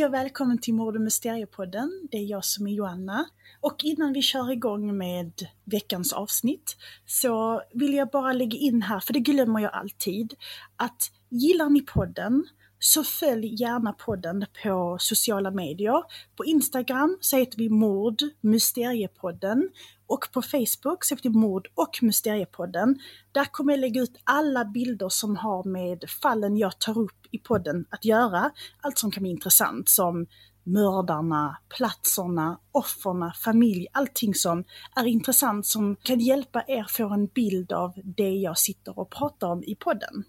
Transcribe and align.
Hej 0.00 0.06
och 0.06 0.14
välkommen 0.14 0.58
till 0.58 0.74
Mord 0.74 0.96
och 0.96 1.02
Mysteriepodden. 1.02 2.08
Det 2.10 2.16
är 2.16 2.24
jag 2.24 2.44
som 2.44 2.66
är 2.66 2.70
Joanna. 2.70 3.26
Och 3.60 3.84
innan 3.84 4.12
vi 4.12 4.22
kör 4.22 4.52
igång 4.52 4.98
med 4.98 5.32
veckans 5.64 6.12
avsnitt 6.12 6.76
så 7.06 7.62
vill 7.74 7.94
jag 7.94 8.10
bara 8.10 8.32
lägga 8.32 8.58
in 8.58 8.82
här, 8.82 9.00
för 9.00 9.12
det 9.12 9.20
glömmer 9.20 9.60
jag 9.60 9.74
alltid, 9.74 10.34
att 10.76 11.12
gillar 11.28 11.70
ni 11.70 11.82
podden 11.82 12.44
så 12.82 13.04
följ 13.04 13.62
gärna 13.62 13.92
podden 13.92 14.46
på 14.62 14.96
sociala 15.00 15.50
medier. 15.50 16.02
På 16.36 16.44
Instagram 16.44 17.18
så 17.20 17.36
heter 17.36 17.58
vi 17.58 17.68
Mord 17.68 18.22
Mysteriepodden 18.40 19.70
och 20.06 20.28
på 20.32 20.42
Facebook 20.42 21.04
så 21.04 21.14
heter 21.14 21.28
vi 21.28 21.38
Mord 21.38 21.68
och 21.74 21.98
Mysteriepodden. 22.02 22.98
Där 23.32 23.44
kommer 23.44 23.72
jag 23.72 23.80
lägga 23.80 24.02
ut 24.02 24.20
alla 24.24 24.64
bilder 24.64 25.08
som 25.08 25.36
har 25.36 25.64
med 25.64 26.04
fallen 26.22 26.56
jag 26.56 26.78
tar 26.78 26.98
upp 26.98 27.26
i 27.30 27.38
podden 27.38 27.84
att 27.90 28.04
göra. 28.04 28.50
Allt 28.80 28.98
som 28.98 29.10
kan 29.10 29.22
bli 29.22 29.30
intressant 29.30 29.88
som 29.88 30.26
mördarna, 30.64 31.58
platserna, 31.68 32.60
offerna, 32.72 33.32
familj, 33.32 33.86
allting 33.92 34.34
som 34.34 34.64
är 34.96 35.06
intressant 35.06 35.66
som 35.66 35.96
kan 36.02 36.20
hjälpa 36.20 36.64
er 36.68 36.86
få 36.88 37.08
en 37.08 37.26
bild 37.26 37.72
av 37.72 37.92
det 38.04 38.30
jag 38.30 38.58
sitter 38.58 38.98
och 38.98 39.10
pratar 39.10 39.48
om 39.48 39.64
i 39.64 39.74
podden. 39.74 40.24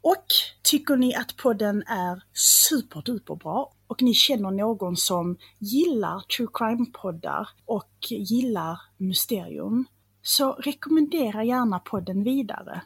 Och 0.00 0.24
tycker 0.62 0.96
ni 0.96 1.14
att 1.14 1.36
podden 1.36 1.82
är 1.82 2.22
superduper 2.32 3.34
bra 3.34 3.72
och 3.86 4.02
ni 4.02 4.14
känner 4.14 4.50
någon 4.50 4.96
som 4.96 5.36
gillar 5.58 6.20
true 6.20 6.48
crime-poddar 6.52 7.48
och 7.64 7.92
gillar 8.10 8.80
mysterium, 8.96 9.84
så 10.22 10.52
rekommendera 10.52 11.44
gärna 11.44 11.78
podden 11.78 12.24
vidare. 12.24 12.82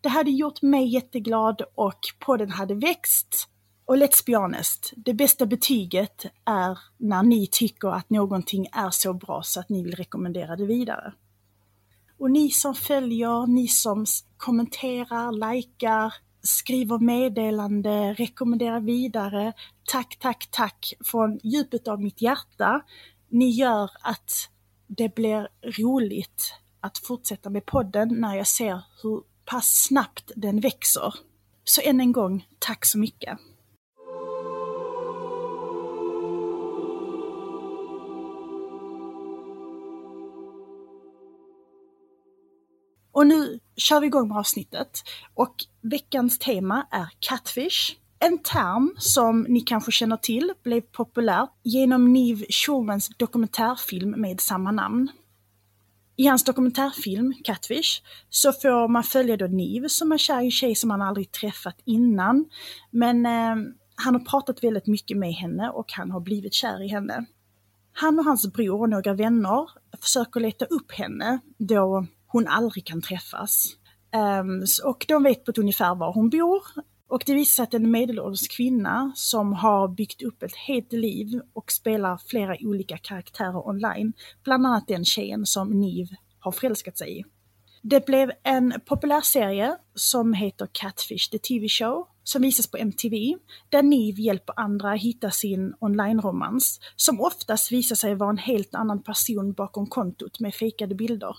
Det 0.00 0.08
hade 0.08 0.30
gjort 0.30 0.62
mig 0.62 0.94
jätteglad 0.94 1.62
och 1.74 1.98
podden 2.18 2.50
hade 2.50 2.74
växt. 2.74 3.48
Och 3.84 3.96
let's 3.96 4.26
be 4.26 4.36
honest, 4.36 4.92
det 4.96 5.14
bästa 5.14 5.46
betyget 5.46 6.24
är 6.44 6.78
när 6.98 7.22
ni 7.22 7.46
tycker 7.46 7.88
att 7.88 8.10
någonting 8.10 8.66
är 8.72 8.90
så 8.90 9.12
bra 9.12 9.42
så 9.42 9.60
att 9.60 9.68
ni 9.68 9.82
vill 9.82 9.94
rekommendera 9.94 10.56
det 10.56 10.66
vidare. 10.66 11.12
Och 12.18 12.30
ni 12.30 12.50
som 12.50 12.74
följer, 12.74 13.46
ni 13.46 13.68
som 13.68 14.06
kommenterar, 14.36 15.52
likar, 15.52 16.14
skriver 16.42 16.98
meddelande, 16.98 18.12
rekommenderar 18.12 18.80
vidare. 18.80 19.52
Tack, 19.84 20.16
tack, 20.20 20.48
tack 20.50 20.94
från 21.04 21.40
djupet 21.42 21.88
av 21.88 22.02
mitt 22.02 22.22
hjärta. 22.22 22.82
Ni 23.28 23.50
gör 23.50 23.90
att 24.00 24.50
det 24.86 25.14
blir 25.14 25.48
roligt 25.62 26.54
att 26.80 26.98
fortsätta 26.98 27.50
med 27.50 27.66
podden 27.66 28.08
när 28.20 28.36
jag 28.36 28.46
ser 28.46 28.82
hur 29.02 29.22
pass 29.44 29.84
snabbt 29.88 30.32
den 30.36 30.60
växer. 30.60 31.14
Så 31.64 31.80
än 31.84 32.00
en 32.00 32.12
gång, 32.12 32.46
tack 32.58 32.84
så 32.86 32.98
mycket! 32.98 33.38
Och 43.12 43.26
nu 43.26 43.58
kör 43.76 44.00
vi 44.00 44.06
igång 44.06 44.28
med 44.28 44.36
avsnittet. 44.36 45.02
Och 45.34 45.54
veckans 45.80 46.38
tema 46.38 46.86
är 46.90 47.08
Catfish. 47.18 47.96
En 48.18 48.38
term 48.38 48.94
som 48.98 49.42
ni 49.42 49.60
kanske 49.60 49.92
känner 49.92 50.16
till 50.16 50.52
blev 50.64 50.80
populär 50.80 51.48
genom 51.62 52.12
Niv 52.12 52.44
Schulmans 52.50 53.08
dokumentärfilm 53.18 54.10
med 54.10 54.40
samma 54.40 54.70
namn. 54.70 55.08
I 56.16 56.26
hans 56.26 56.44
dokumentärfilm 56.44 57.34
Catfish 57.44 58.02
så 58.28 58.52
får 58.52 58.88
man 58.88 59.02
följa 59.02 59.36
då 59.36 59.46
Niv 59.46 59.88
som 59.88 60.12
är 60.12 60.18
kär 60.18 60.40
i 60.40 60.44
en 60.44 60.50
tjej 60.50 60.74
som 60.74 60.90
han 60.90 61.02
aldrig 61.02 61.32
träffat 61.32 61.76
innan. 61.84 62.44
Men 62.90 63.26
eh, 63.26 63.72
han 63.94 64.14
har 64.14 64.24
pratat 64.24 64.64
väldigt 64.64 64.86
mycket 64.86 65.16
med 65.16 65.34
henne 65.34 65.70
och 65.70 65.92
han 65.92 66.10
har 66.10 66.20
blivit 66.20 66.54
kär 66.54 66.82
i 66.82 66.88
henne. 66.88 67.24
Han 67.92 68.18
och 68.18 68.24
hans 68.24 68.52
bror 68.52 68.80
och 68.80 68.88
några 68.88 69.14
vänner 69.14 69.70
försöker 70.00 70.40
leta 70.40 70.64
upp 70.64 70.92
henne 70.92 71.38
då 71.58 72.06
hon 72.32 72.48
aldrig 72.48 72.86
kan 72.86 73.02
träffas. 73.02 73.66
Um, 74.40 74.64
och 74.84 75.04
de 75.08 75.22
vet 75.22 75.44
på 75.44 75.50
ett 75.50 75.58
ungefär 75.58 75.94
var 75.94 76.12
hon 76.12 76.30
bor. 76.30 76.62
Och 77.08 77.22
det 77.26 77.34
visar 77.34 77.52
sig 77.52 77.62
att 77.62 77.74
en 77.74 77.90
medelålders 77.90 78.48
kvinna 78.48 79.12
som 79.14 79.52
har 79.52 79.88
byggt 79.88 80.22
upp 80.22 80.42
ett 80.42 80.56
helt 80.56 80.92
liv 80.92 81.40
och 81.52 81.72
spelar 81.72 82.20
flera 82.26 82.56
olika 82.60 82.98
karaktärer 82.98 83.68
online. 83.68 84.12
Bland 84.44 84.66
annat 84.66 84.88
den 84.88 85.04
tjejen 85.04 85.46
som 85.46 85.80
Niv 85.80 86.06
har 86.38 86.52
förälskat 86.52 86.98
sig 86.98 87.18
i. 87.20 87.24
Det 87.82 88.06
blev 88.06 88.30
en 88.42 88.74
populär 88.86 89.20
serie 89.20 89.76
som 89.94 90.32
heter 90.32 90.68
Catfish, 90.72 91.30
the 91.30 91.38
TV 91.38 91.68
show, 91.68 92.06
som 92.24 92.42
visas 92.42 92.66
på 92.66 92.76
MTV, 92.76 93.34
där 93.68 93.82
Niv 93.82 94.20
hjälper 94.20 94.60
andra 94.60 94.92
hitta 94.92 95.30
sin 95.30 95.74
online-romans, 95.80 96.80
som 96.96 97.20
oftast 97.20 97.72
visar 97.72 97.96
sig 97.96 98.14
vara 98.14 98.30
en 98.30 98.38
helt 98.38 98.74
annan 98.74 99.02
person 99.02 99.52
bakom 99.52 99.86
kontot 99.86 100.40
med 100.40 100.54
fejkade 100.54 100.94
bilder. 100.94 101.36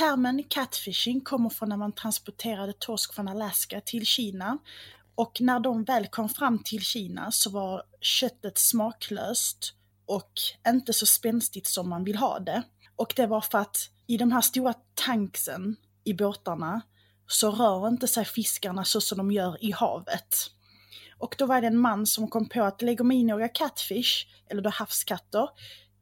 Termen 0.00 0.44
catfishing 0.48 1.20
kommer 1.20 1.50
från 1.50 1.68
när 1.68 1.76
man 1.76 1.92
transporterade 1.92 2.72
torsk 2.72 3.14
från 3.14 3.28
Alaska 3.28 3.80
till 3.80 4.06
Kina 4.06 4.58
och 5.14 5.40
när 5.40 5.60
de 5.60 5.84
väl 5.84 6.06
kom 6.06 6.28
fram 6.28 6.58
till 6.58 6.80
Kina 6.80 7.30
så 7.30 7.50
var 7.50 7.82
köttet 8.00 8.58
smaklöst 8.58 9.74
och 10.06 10.32
inte 10.68 10.92
så 10.92 11.06
spänstigt 11.06 11.66
som 11.66 11.88
man 11.88 12.04
vill 12.04 12.16
ha 12.16 12.38
det. 12.38 12.62
Och 12.96 13.12
det 13.16 13.26
var 13.26 13.40
för 13.40 13.58
att 13.58 13.76
i 14.06 14.16
de 14.16 14.32
här 14.32 14.40
stora 14.40 14.74
tanksen 14.94 15.76
i 16.04 16.14
båtarna 16.14 16.80
så 17.26 17.50
rör 17.50 17.88
inte 17.88 18.08
sig 18.08 18.24
fiskarna 18.24 18.84
så 18.84 19.00
som 19.00 19.18
de 19.18 19.30
gör 19.30 19.64
i 19.64 19.72
havet. 19.72 20.34
Och 21.18 21.34
då 21.38 21.46
var 21.46 21.60
det 21.60 21.66
en 21.66 21.78
man 21.78 22.06
som 22.06 22.28
kom 22.28 22.48
på 22.48 22.62
att 22.62 22.82
lägger 22.82 23.04
man 23.04 23.16
i 23.16 23.24
några 23.24 23.48
catfish, 23.48 24.26
eller 24.50 24.62
då 24.62 24.70
havskatter, 24.70 25.48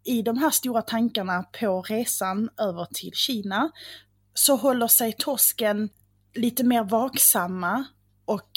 i 0.04 0.22
de 0.22 0.38
här 0.38 0.50
stora 0.50 0.82
tankarna 0.82 1.42
på 1.42 1.82
resan 1.82 2.50
över 2.59 2.84
till 2.84 3.12
Kina 3.12 3.70
så 4.34 4.56
håller 4.56 4.86
sig 4.86 5.12
torsken 5.19 5.91
lite 6.34 6.64
mer 6.64 6.84
vaksamma 6.84 7.84
och 8.25 8.50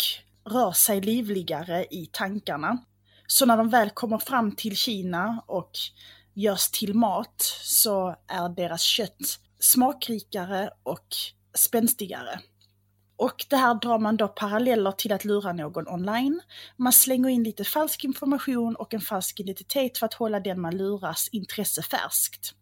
rör 0.46 0.72
sig 0.72 1.02
livligare 1.02 1.86
i 1.86 2.10
tankarna. 2.12 2.78
Så 3.28 3.46
när 3.46 3.58
de 3.58 3.70
väl 3.70 3.90
kommer 3.90 4.18
fram 4.18 4.56
till 4.56 4.76
Kina 4.76 5.44
och 5.48 5.72
görs 6.34 6.72
till 6.72 6.94
mat 6.94 7.42
så 7.62 8.16
är 8.28 8.50
deras 8.50 8.82
kött 8.82 9.40
smakrikare 9.60 10.70
och 10.84 11.08
spänstigare. 11.54 12.40
Och 13.22 13.46
det 13.50 13.56
här 13.56 13.76
drar 13.76 14.00
man 14.00 14.18
då 14.18 14.28
paralleller 14.28 14.92
till 14.92 15.12
att 15.12 15.26
lura 15.26 15.54
någon 15.54 15.88
online. 15.88 16.42
Man 16.78 16.94
slänger 16.94 17.30
in 17.30 17.44
lite 17.44 17.64
falsk 17.64 18.04
information 18.04 18.76
och 18.76 18.94
en 18.94 19.02
falsk 19.02 19.40
identitet 19.40 19.98
för 19.98 20.06
att 20.06 20.14
hålla 20.14 20.40
den 20.40 20.62
man 20.62 20.78
luras 20.78 21.30
intresse 21.32 21.82
färskt. 21.82 22.56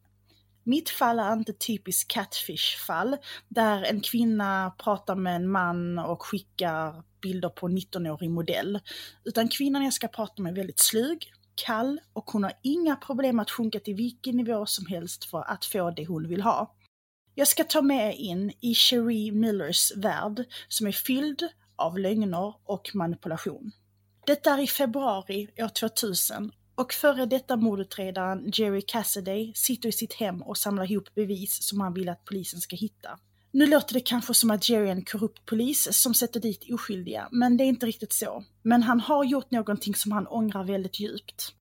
Mitt 0.64 0.90
fall 0.90 1.20
är 1.20 1.34
inte 1.34 1.54
typiskt 1.54 2.12
catfish-fall, 2.12 3.18
där 3.48 3.84
en 3.84 4.02
kvinna 4.02 4.74
pratar 4.78 5.16
med 5.16 5.36
en 5.36 5.52
man 5.52 6.00
och 6.00 6.24
skickar 6.24 7.04
bilder 7.22 7.50
på 7.50 7.66
en 7.68 7.78
19-årig 7.78 8.30
modell. 8.30 8.80
Utan 9.24 9.48
kvinnan 9.48 9.84
jag 9.84 9.94
ska 9.94 10.08
prata 10.08 10.42
med 10.42 10.52
är 10.52 10.56
väldigt 10.56 10.80
slug, 10.80 11.32
kall 11.56 12.00
och 12.14 12.32
hon 12.32 12.44
har 12.44 12.54
inga 12.64 12.96
problem 12.96 13.40
att 13.40 13.52
sjunka 13.52 13.80
till 13.80 13.96
vilken 13.96 14.38
nivå 14.38 14.66
som 14.66 14.86
helst 14.86 15.26
för 15.26 15.52
att 15.52 15.66
få 15.66 15.92
det 15.92 16.06
hon 16.06 16.28
vill 16.28 16.42
ha. 16.42 16.76
Jag 17.40 17.48
ska 17.48 17.64
ta 17.64 17.82
med 17.82 18.16
in 18.16 18.52
i 18.62 18.74
Cherie 18.74 19.32
Millers 19.32 19.92
värld 19.96 20.46
som 20.68 20.88
är 20.88 20.92
fylld 20.92 21.48
av 21.76 22.00
lögner 22.00 22.54
och 22.66 22.92
manipulation. 22.94 23.72
Detta 24.26 24.54
är 24.54 24.64
i 24.64 24.68
februari 24.68 25.48
år 25.58 25.68
2000 25.68 26.52
och 26.76 26.94
före 26.94 27.26
detta 27.26 27.56
mordutredaren 27.56 28.52
Jerry 28.54 28.82
Cassidy 28.82 29.54
sitter 29.56 29.90
i 29.90 29.92
sitt 29.92 30.14
hem 30.14 30.42
och 30.42 30.58
samlar 30.58 30.92
ihop 30.92 31.16
bevis 31.16 31.64
som 31.64 31.82
han 31.82 31.94
vill 31.94 32.10
att 32.10 32.26
polisen 32.26 32.62
ska 32.62 32.76
hitta. 32.76 33.20
Nu 33.52 33.68
låter 33.68 33.94
det 33.94 34.00
kanske 34.00 34.34
som 34.34 34.52
att 34.52 34.70
Jerry 34.70 34.88
är 34.88 34.92
en 34.92 35.06
korrupt 35.06 35.46
polis 35.46 35.88
som 35.92 36.14
sätter 36.14 36.40
dit 36.40 36.74
oskyldiga, 36.74 37.28
men 37.32 37.58
det 37.58 37.64
är 37.64 37.70
inte 37.70 37.86
riktigt 37.86 38.14
så. 38.14 38.44
Men 38.64 38.84
han 38.84 39.00
har 39.00 39.24
gjort 39.24 39.52
någonting 39.52 39.96
som 39.96 40.12
han 40.12 40.28
ångrar 40.28 40.64
väldigt 40.64 41.00
djupt. 41.00 41.54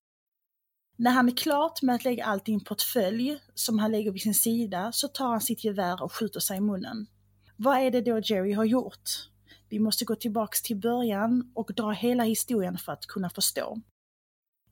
När 1.00 1.10
han 1.10 1.28
är 1.28 1.36
klart 1.36 1.82
med 1.82 1.94
att 1.94 2.04
lägga 2.04 2.24
allt 2.24 2.48
i 2.48 2.52
en 2.52 2.60
portfölj 2.60 3.38
som 3.54 3.78
han 3.78 3.92
lägger 3.92 4.10
vid 4.10 4.22
sin 4.22 4.34
sida 4.34 4.92
så 4.92 5.08
tar 5.08 5.28
han 5.28 5.40
sitt 5.40 5.64
gevär 5.64 6.02
och 6.02 6.12
skjuter 6.12 6.40
sig 6.40 6.56
i 6.56 6.60
munnen. 6.60 7.06
Vad 7.56 7.78
är 7.78 7.90
det 7.90 8.00
då 8.00 8.18
Jerry 8.18 8.52
har 8.52 8.64
gjort? 8.64 9.10
Vi 9.68 9.78
måste 9.78 10.04
gå 10.04 10.14
tillbaks 10.14 10.62
till 10.62 10.76
början 10.76 11.52
och 11.54 11.70
dra 11.76 11.90
hela 11.90 12.22
historien 12.22 12.78
för 12.78 12.92
att 12.92 13.06
kunna 13.06 13.30
förstå. 13.30 13.80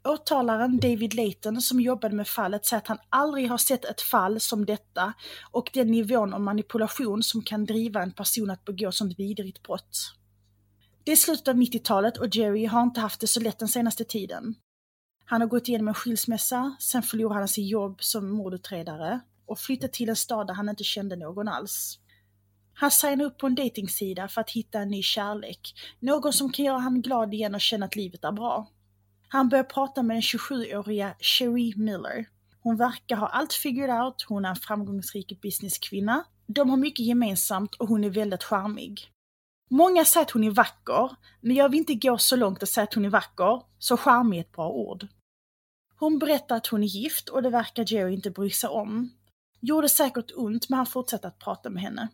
Åtalaren 0.04 0.78
David 0.78 1.14
Layton 1.14 1.60
som 1.60 1.80
jobbade 1.80 2.14
med 2.14 2.28
fallet 2.28 2.66
säger 2.66 2.80
att 2.80 2.88
han 2.88 2.98
aldrig 3.08 3.50
har 3.50 3.58
sett 3.58 3.84
ett 3.84 4.00
fall 4.00 4.40
som 4.40 4.66
detta 4.66 5.12
och 5.50 5.70
den 5.74 5.90
nivån 5.90 6.34
av 6.34 6.40
manipulation 6.40 7.22
som 7.22 7.42
kan 7.42 7.64
driva 7.64 8.02
en 8.02 8.12
person 8.12 8.50
att 8.50 8.64
begå 8.64 8.92
sånt 8.92 9.18
vidrigt 9.18 9.62
brott. 9.62 10.12
Det 11.04 11.12
är 11.12 11.16
slutet 11.16 11.48
av 11.48 11.54
90-talet 11.54 12.18
och 12.18 12.36
Jerry 12.36 12.66
har 12.66 12.82
inte 12.82 13.00
haft 13.00 13.20
det 13.20 13.26
så 13.26 13.40
lätt 13.40 13.58
den 13.58 13.68
senaste 13.68 14.04
tiden. 14.04 14.54
Han 15.28 15.40
har 15.40 15.48
gått 15.48 15.68
igenom 15.68 15.88
en 15.88 15.94
skilsmässa, 15.94 16.76
sen 16.80 17.02
förlorade 17.02 17.40
han 17.40 17.48
sitt 17.48 17.70
jobb 17.70 18.02
som 18.02 18.30
mordutredare 18.30 19.20
och 19.46 19.58
flyttade 19.58 19.92
till 19.92 20.08
en 20.08 20.16
stad 20.16 20.46
där 20.46 20.54
han 20.54 20.68
inte 20.68 20.84
kände 20.84 21.16
någon 21.16 21.48
alls. 21.48 21.98
Han 22.74 22.90
signar 22.90 23.24
upp 23.24 23.38
på 23.38 23.46
en 23.46 23.54
dejtingsida 23.54 24.28
för 24.28 24.40
att 24.40 24.50
hitta 24.50 24.78
en 24.78 24.88
ny 24.88 25.02
kärlek, 25.02 25.74
någon 26.00 26.32
som 26.32 26.52
kan 26.52 26.64
göra 26.64 26.78
honom 26.78 27.02
glad 27.02 27.34
igen 27.34 27.54
och 27.54 27.60
känna 27.60 27.86
att 27.86 27.96
livet 27.96 28.24
är 28.24 28.32
bra. 28.32 28.70
Han 29.28 29.48
börjar 29.48 29.64
prata 29.64 30.02
med 30.02 30.14
den 30.16 30.22
27-åriga 30.22 31.14
Cherie 31.18 31.76
Miller. 31.76 32.28
Hon 32.60 32.76
verkar 32.76 33.16
ha 33.16 33.26
allt 33.26 33.52
figured 33.52 33.90
out, 33.90 34.24
hon 34.28 34.44
är 34.44 34.48
en 34.48 34.56
framgångsrik 34.56 35.40
businesskvinna. 35.42 36.24
De 36.46 36.70
har 36.70 36.76
mycket 36.76 37.06
gemensamt 37.06 37.74
och 37.74 37.88
hon 37.88 38.04
är 38.04 38.10
väldigt 38.10 38.44
charmig. 38.44 39.10
Många 39.70 40.04
säger 40.04 40.26
att 40.26 40.30
hon 40.30 40.44
är 40.44 40.50
vacker, 40.50 41.10
men 41.40 41.56
jag 41.56 41.68
vill 41.68 41.78
inte 41.78 41.94
gå 41.94 42.18
så 42.18 42.36
långt 42.36 42.62
och 42.62 42.68
säga 42.68 42.84
att 42.84 42.94
hon 42.94 43.04
är 43.04 43.10
vacker, 43.10 43.62
så 43.78 43.96
charmig 43.96 44.38
är 44.38 44.40
ett 44.40 44.52
bra 44.52 44.68
ord. 44.68 45.06
Hon 45.98 46.18
berättar 46.18 46.56
att 46.56 46.66
hon 46.66 46.82
är 46.82 46.86
gift 46.86 47.28
och 47.28 47.42
det 47.42 47.50
verkar 47.50 47.92
Jerry 47.92 48.14
inte 48.14 48.30
bry 48.30 48.50
sig 48.50 48.70
om. 48.70 49.10
Gjorde 49.60 49.88
säkert 49.88 50.32
ont, 50.34 50.68
men 50.68 50.76
han 50.76 50.86
fortsätter 50.86 51.28
att 51.28 51.38
prata 51.38 51.70
med 51.70 51.82
henne. 51.82 52.08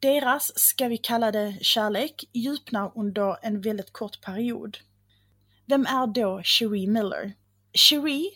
Deras, 0.00 0.58
ska 0.58 0.88
vi 0.88 0.96
kalla 0.96 1.32
det 1.32 1.58
kärlek, 1.60 2.24
djupnar 2.32 2.92
under 2.94 3.36
en 3.42 3.60
väldigt 3.60 3.92
kort 3.92 4.20
period. 4.20 4.78
Vem 5.66 5.86
är 5.86 6.06
då 6.06 6.42
Cherie 6.42 6.88
Miller? 6.88 7.32
Cherie, 7.72 8.30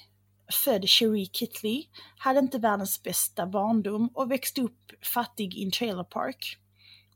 född 0.65 0.89
Cherie 0.89 1.27
Kitley, 1.33 1.85
hade 2.19 2.39
inte 2.39 2.59
världens 2.59 3.03
bästa 3.03 3.47
barndom 3.47 4.11
och 4.15 4.31
växte 4.31 4.63
upp 4.63 4.93
fattig 5.15 5.55
i 5.55 5.65
en 5.65 5.71
trailer 5.71 6.05
park. 6.05 6.59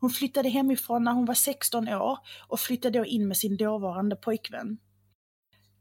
Hon 0.01 0.11
flyttade 0.11 0.49
hemifrån 0.49 1.05
när 1.05 1.13
hon 1.13 1.25
var 1.25 1.35
16 1.35 1.89
år 1.89 2.19
och 2.49 2.61
flyttade 2.61 2.99
då 2.99 3.05
in 3.05 3.29
med 3.29 3.37
sin 3.37 3.57
dåvarande 3.57 4.17
pojkvän. 4.17 4.79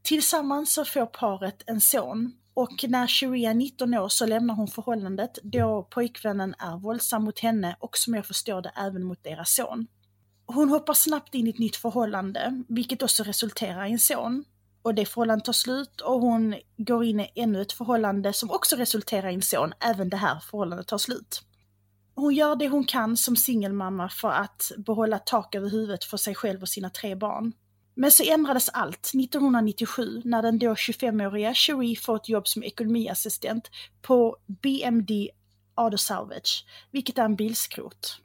Tillsammans 0.02 0.72
så 0.72 0.84
får 0.84 1.06
paret 1.06 1.62
en 1.66 1.80
son 1.80 2.32
och 2.54 2.84
när 2.88 3.06
Cherie 3.06 3.50
är 3.50 3.54
19 3.54 3.94
år 3.94 4.08
så 4.08 4.26
lämnar 4.26 4.54
hon 4.54 4.68
förhållandet 4.68 5.38
då 5.42 5.88
pojkvännen 5.90 6.54
är 6.58 6.76
våldsam 6.76 7.24
mot 7.24 7.38
henne 7.38 7.76
och 7.80 7.98
som 7.98 8.14
jag 8.14 8.26
förstår 8.26 8.62
det 8.62 8.72
även 8.76 9.04
mot 9.04 9.24
deras 9.24 9.54
son. 9.54 9.86
Hon 10.46 10.68
hoppar 10.68 10.94
snabbt 10.94 11.34
in 11.34 11.46
i 11.46 11.50
ett 11.50 11.58
nytt 11.58 11.76
förhållande, 11.76 12.62
vilket 12.68 13.02
också 13.02 13.22
resulterar 13.22 13.86
i 13.86 13.92
en 13.92 13.98
son. 13.98 14.44
Och 14.82 14.94
det 14.94 15.06
förhållandet 15.06 15.44
tar 15.44 15.52
slut 15.52 16.00
och 16.00 16.20
hon 16.20 16.54
går 16.76 17.04
in 17.04 17.20
i 17.20 17.30
ännu 17.34 17.62
ett 17.62 17.72
förhållande 17.72 18.32
som 18.32 18.50
också 18.50 18.76
resulterar 18.76 19.30
i 19.30 19.34
en 19.34 19.42
son. 19.42 19.72
Även 19.80 20.08
det 20.08 20.16
här 20.16 20.40
förhållandet 20.40 20.86
tar 20.86 20.98
slut. 20.98 21.42
Hon 22.14 22.34
gör 22.34 22.56
det 22.56 22.68
hon 22.68 22.84
kan 22.84 23.16
som 23.16 23.36
singelmamma 23.36 24.08
för 24.08 24.30
att 24.30 24.72
behålla 24.76 25.18
tak 25.18 25.54
över 25.54 25.70
huvudet 25.70 26.04
för 26.04 26.16
sig 26.16 26.34
själv 26.34 26.62
och 26.62 26.68
sina 26.68 26.90
tre 26.90 27.14
barn. 27.14 27.52
Men 27.94 28.10
så 28.10 28.22
ändrades 28.22 28.68
allt 28.68 29.10
1997 29.14 30.22
när 30.24 30.42
den 30.42 30.58
då 30.58 30.74
25-åriga 30.74 31.54
Cherie 31.54 31.96
får 31.96 32.16
ett 32.16 32.28
jobb 32.28 32.48
som 32.48 32.62
ekonomiassistent 32.62 33.70
på 34.02 34.36
BMD 34.46 35.10
Auto 35.74 35.98
Salvage, 35.98 36.64
vilket 36.90 37.18
är 37.18 37.24
en 37.24 37.36
bilskrot. 37.36 38.18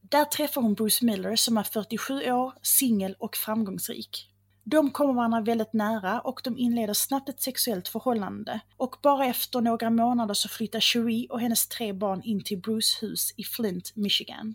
Där 0.00 0.24
träffar 0.24 0.62
hon 0.62 0.74
Bruce 0.74 1.04
Miller 1.04 1.36
som 1.36 1.58
är 1.58 1.62
47 1.62 2.32
år, 2.32 2.52
singel 2.62 3.16
och 3.18 3.36
framgångsrik. 3.36 4.30
De 4.64 4.90
kommer 4.90 5.14
varandra 5.14 5.40
väldigt 5.40 5.72
nära 5.72 6.20
och 6.20 6.40
de 6.44 6.58
inleder 6.58 6.94
snabbt 6.94 7.28
ett 7.28 7.42
sexuellt 7.42 7.88
förhållande. 7.88 8.60
Och 8.76 8.96
bara 9.02 9.26
efter 9.26 9.60
några 9.60 9.90
månader 9.90 10.34
så 10.34 10.48
flyttar 10.48 10.80
Cherie 10.80 11.28
och 11.28 11.40
hennes 11.40 11.68
tre 11.68 11.92
barn 11.92 12.22
in 12.24 12.44
till 12.44 12.58
Bruce 12.58 13.06
hus 13.06 13.34
i 13.36 13.44
Flint, 13.44 13.92
Michigan. 13.96 14.54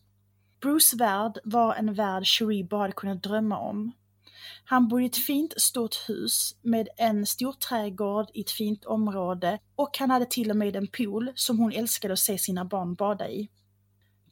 Bruce 0.61 0.97
värld 0.97 1.37
var 1.43 1.75
en 1.75 1.93
värld 1.93 2.25
Cherie 2.25 2.63
bara 2.63 2.81
hade 2.81 2.93
kunnat 2.93 3.23
drömma 3.23 3.59
om. 3.59 3.91
Han 4.63 4.87
bor 4.87 5.01
i 5.01 5.05
ett 5.05 5.17
fint 5.17 5.61
stort 5.61 5.95
hus 6.09 6.55
med 6.61 6.89
en 6.97 7.25
stor 7.25 7.53
trädgård 7.53 8.27
i 8.33 8.41
ett 8.41 8.51
fint 8.51 8.85
område 8.85 9.59
och 9.75 9.97
han 9.97 10.11
hade 10.11 10.25
till 10.25 10.49
och 10.49 10.57
med 10.57 10.75
en 10.75 10.87
pool 10.87 11.31
som 11.35 11.59
hon 11.59 11.71
älskade 11.71 12.13
att 12.13 12.19
se 12.19 12.37
sina 12.37 12.65
barn 12.65 12.95
bada 12.95 13.29
i. 13.29 13.49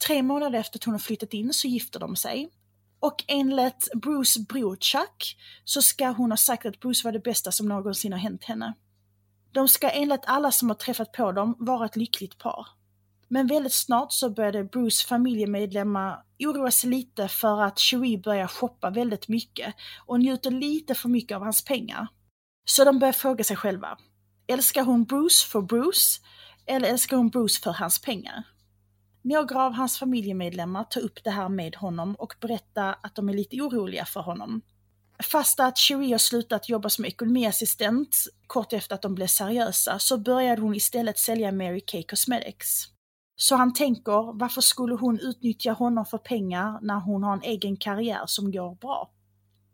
Tre 0.07 0.24
månader 0.24 0.59
efter 0.59 0.80
att 0.80 0.83
hon 0.83 0.94
har 0.94 1.00
flyttat 1.00 1.33
in 1.33 1.54
så 1.54 1.68
gifter 1.68 2.00
de 2.00 2.15
sig. 2.15 2.50
Och 3.00 3.24
enligt 3.27 3.89
Bruce 3.94 4.39
bror 4.50 4.75
Chuck 4.75 5.38
så 5.63 5.81
ska 5.81 6.10
hon 6.10 6.31
ha 6.31 6.38
sagt 6.38 6.65
att 6.65 6.80
Bruce 6.80 7.01
var 7.03 7.12
det 7.12 7.19
bästa 7.19 7.51
som 7.51 7.68
någonsin 7.68 8.12
har 8.12 8.19
hänt 8.19 8.44
henne. 8.44 8.74
De 9.51 9.68
ska 9.68 9.89
enligt 9.89 10.24
alla 10.25 10.51
som 10.51 10.69
har 10.69 10.75
träffat 10.75 11.12
på 11.12 11.31
dem 11.31 11.56
vara 11.60 11.86
ett 11.86 11.95
lyckligt 11.95 12.38
par. 12.38 12.68
Men 13.27 13.47
väldigt 13.47 13.74
snart 13.74 14.12
så 14.12 14.29
började 14.29 14.63
Bruce 14.63 15.07
familjemedlemmar 15.07 16.24
oroa 16.39 16.71
sig 16.71 16.89
lite 16.89 17.27
för 17.27 17.62
att 17.62 17.79
Cherie 17.79 18.18
börjar 18.18 18.47
shoppa 18.47 18.89
väldigt 18.89 19.27
mycket 19.27 19.75
och 20.06 20.19
njuter 20.19 20.51
lite 20.51 20.95
för 20.95 21.09
mycket 21.09 21.35
av 21.35 21.44
hans 21.44 21.65
pengar. 21.65 22.07
Så 22.65 22.83
de 22.83 23.00
börjar 23.00 23.13
fråga 23.13 23.44
sig 23.44 23.57
själva. 23.57 23.97
Älskar 24.47 24.83
hon 24.83 25.03
Bruce 25.03 25.47
för 25.51 25.62
Bruce? 25.62 26.21
Eller 26.65 26.89
älskar 26.89 27.18
hon 27.18 27.29
Bruce 27.29 27.62
för 27.63 27.71
hans 27.71 28.01
pengar? 28.01 28.44
Några 29.21 29.63
av 29.63 29.74
hans 29.74 30.00
familjemedlemmar 30.00 30.83
tar 30.83 31.01
upp 31.01 31.24
det 31.24 31.29
här 31.29 31.50
med 31.50 31.75
honom 31.75 32.15
och 32.15 32.33
berättar 32.41 32.95
att 33.01 33.15
de 33.15 33.29
är 33.29 33.33
lite 33.33 33.62
oroliga 33.62 34.06
för 34.06 34.21
honom. 34.21 34.62
Fast 35.24 35.59
att 35.59 35.77
Cherie 35.77 36.13
har 36.13 36.18
slutat 36.18 36.69
jobba 36.69 36.89
som 36.89 37.06
ekonomiassistent 37.06 38.15
kort 38.47 38.74
efter 38.74 38.95
att 38.95 39.01
de 39.01 39.15
blev 39.15 39.27
seriösa 39.27 40.00
så 40.00 40.18
började 40.18 40.62
hon 40.62 40.75
istället 40.75 41.19
sälja 41.19 41.51
Mary 41.51 41.81
Kay 41.81 42.03
Cosmetics. 42.03 42.96
Så 43.39 43.56
han 43.56 43.74
tänker, 43.74 44.39
varför 44.39 44.62
skulle 44.62 44.95
hon 44.95 45.19
utnyttja 45.19 45.72
honom 45.72 46.06
för 46.06 46.18
pengar 46.18 46.80
när 46.81 47.00
hon 47.00 47.24
har 47.24 47.34
en 47.34 47.44
egen 47.44 47.78
karriär 47.78 48.24
som 48.25 48.51
går 48.51 48.75
bra? 48.75 49.10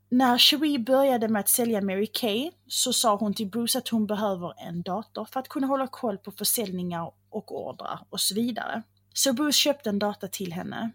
När 0.10 0.38
Cherie 0.38 0.80
började 0.80 1.28
med 1.28 1.40
att 1.40 1.50
sälja 1.50 1.82
Mary 1.82 2.08
Kay 2.08 2.52
så 2.68 2.94
sa 2.94 3.16
hon 3.16 3.34
till 3.34 3.50
Bruce 3.50 3.78
att 3.78 3.88
hon 3.88 4.08
behöver 4.08 4.54
en 4.68 4.82
dator 4.82 5.26
för 5.26 5.40
att 5.40 5.48
kunna 5.48 5.68
hålla 5.68 5.88
koll 5.88 6.18
på 6.18 6.32
försäljningar 6.32 7.12
och 7.30 7.68
ordrar 7.68 8.00
och 8.10 8.20
så 8.20 8.36
vidare. 8.36 8.84
Så 9.14 9.34
Bruce 9.34 9.58
köpte 9.58 9.90
en 9.90 10.00
dator 10.00 10.28
till 10.28 10.54
henne. 10.54 10.92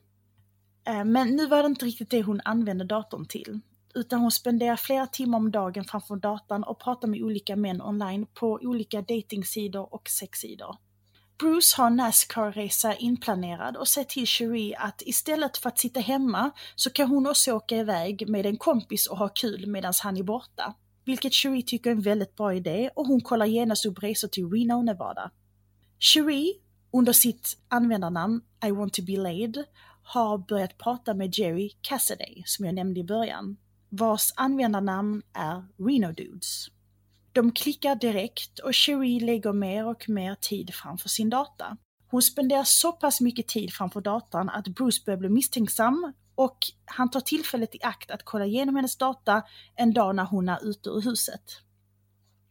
Eh, 0.84 1.04
men 1.04 1.28
nu 1.28 1.46
var 1.46 1.62
det 1.62 1.66
inte 1.66 1.84
riktigt 1.84 2.10
det 2.10 2.22
hon 2.22 2.40
använde 2.44 2.84
datorn 2.84 3.26
till. 3.26 3.60
Utan 3.94 4.20
hon 4.20 4.30
spenderar 4.30 4.76
flera 4.76 5.06
timmar 5.06 5.38
om 5.38 5.50
dagen 5.50 5.84
framför 5.84 6.16
datorn 6.16 6.62
och 6.62 6.80
pratar 6.80 7.08
med 7.08 7.22
olika 7.22 7.56
män 7.56 7.82
online 7.82 8.26
på 8.34 8.58
olika 8.62 9.02
datingsidor 9.02 9.94
och 9.94 10.08
sexsidor. 10.08 10.76
Bruce 11.38 11.76
har 11.76 11.86
en 11.86 11.96
Nascar-resa 11.96 12.94
inplanerad 12.94 13.76
och 13.76 13.88
säger 13.88 14.04
till 14.04 14.26
Cherie 14.26 14.78
att 14.78 15.02
istället 15.06 15.56
för 15.56 15.68
att 15.68 15.78
sitta 15.78 16.00
hemma 16.00 16.50
så 16.74 16.90
kan 16.90 17.08
hon 17.08 17.26
också 17.26 17.52
åka 17.52 17.76
iväg 17.76 18.28
med 18.28 18.46
en 18.46 18.56
kompis 18.56 19.06
och 19.06 19.18
ha 19.18 19.28
kul 19.28 19.66
medan 19.66 19.92
han 20.02 20.16
är 20.16 20.22
borta. 20.22 20.74
Vilket 21.04 21.32
Cherie 21.32 21.62
tycker 21.62 21.90
är 21.90 21.94
en 21.94 22.00
väldigt 22.00 22.36
bra 22.36 22.54
idé 22.54 22.90
och 22.94 23.06
hon 23.06 23.20
kollar 23.20 23.46
genast 23.46 23.86
upp 23.86 24.02
resor 24.02 24.28
till 24.28 24.50
Reno, 24.50 24.82
Nevada. 24.82 25.30
Cherie, 25.98 26.54
under 26.92 27.12
sitt 27.12 27.58
användarnamn 27.68 28.40
I 28.66 28.70
want 28.70 28.94
to 28.94 29.02
be 29.02 29.16
laid, 29.16 29.64
har 30.02 30.38
börjat 30.38 30.78
prata 30.78 31.14
med 31.14 31.38
Jerry 31.38 31.70
Cassidy, 31.80 32.42
som 32.44 32.64
jag 32.64 32.74
nämnde 32.74 33.00
i 33.00 33.04
början, 33.04 33.56
vars 33.88 34.32
användarnamn 34.36 35.22
är 35.32 35.64
Reno 35.78 36.12
Dudes. 36.12 36.68
De 37.32 37.52
klickar 37.52 37.94
direkt 37.94 38.58
och 38.58 38.74
Cherie 38.74 39.26
lägger 39.26 39.52
mer 39.52 39.86
och 39.86 40.08
mer 40.08 40.34
tid 40.34 40.74
framför 40.74 41.08
sin 41.08 41.30
data. 41.30 41.76
Hon 42.10 42.22
spenderar 42.22 42.64
så 42.64 42.92
pass 42.92 43.20
mycket 43.20 43.48
tid 43.48 43.72
framför 43.72 44.00
datan 44.00 44.48
att 44.48 44.68
Bruce 44.68 45.02
börjar 45.06 45.18
bli 45.18 45.28
misstänksam 45.28 46.12
och 46.34 46.58
han 46.84 47.10
tar 47.10 47.20
tillfället 47.20 47.74
i 47.74 47.78
akt 47.82 48.10
att 48.10 48.24
kolla 48.24 48.46
igenom 48.46 48.76
hennes 48.76 48.96
data 48.96 49.42
en 49.76 49.92
dag 49.92 50.16
när 50.16 50.24
hon 50.24 50.48
är 50.48 50.64
ute 50.64 50.88
ur 50.88 51.00
huset. 51.00 51.42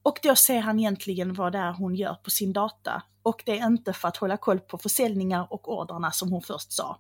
Och 0.04 0.20
då 0.24 0.36
ser 0.36 0.60
han 0.60 0.80
egentligen 0.80 1.34
vad 1.34 1.52
det 1.52 1.58
är 1.58 1.74
hon 1.74 1.96
gör 1.96 2.14
på 2.14 2.30
sin 2.30 2.54
data 2.54 3.04
och 3.24 3.44
det 3.46 3.60
är 3.60 3.68
inte 3.68 3.94
för 3.94 4.08
att 4.08 4.18
hålla 4.18 4.38
koll 4.38 4.60
på 4.60 4.78
försäljningar 4.78 5.54
och 5.54 5.78
ordrarna 5.78 6.12
som 6.12 6.32
hon 6.32 6.42
först 6.42 6.72
sa. 6.72 7.00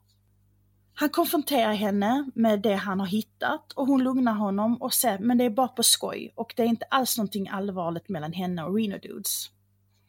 Han 0.99 1.09
konfronterar 1.09 1.73
henne 1.73 2.31
med 2.35 2.61
det 2.61 2.75
han 2.75 2.99
har 2.99 3.07
hittat 3.07 3.71
och 3.71 3.87
hon 3.87 4.03
lugnar 4.03 4.33
honom 4.33 4.81
och 4.81 4.93
säger 4.93 5.19
men 5.19 5.37
det 5.37 5.43
är 5.43 5.49
bara 5.49 5.67
på 5.67 5.83
skoj 5.83 6.33
och 6.35 6.53
det 6.57 6.63
är 6.63 6.67
inte 6.67 6.85
alls 6.85 7.17
någonting 7.17 7.49
allvarligt 7.49 8.09
mellan 8.09 8.33
henne 8.33 8.63
och 8.63 8.75
Reno 8.75 8.97
Dudes. 8.97 9.49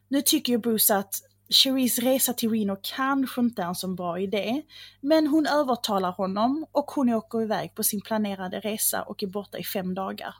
Nu 0.07 0.21
tycker 0.21 0.53
ju 0.53 0.57
Bruce 0.57 0.95
att 0.95 1.15
Cheries 1.49 1.99
resa 1.99 2.33
till 2.33 2.49
Reno 2.49 2.77
kanske 2.81 3.41
inte 3.41 3.61
är 3.61 3.67
en 3.67 3.75
så 3.75 3.87
bra 3.87 4.19
idé, 4.19 4.61
men 5.01 5.27
hon 5.27 5.47
övertalar 5.47 6.11
honom 6.11 6.65
och 6.71 6.91
hon 6.91 7.13
åker 7.13 7.41
iväg 7.41 7.75
på 7.75 7.83
sin 7.83 8.01
planerade 8.01 8.59
resa 8.59 9.03
och 9.03 9.23
är 9.23 9.27
borta 9.27 9.57
i 9.57 9.63
fem 9.63 9.93
dagar. 9.93 10.35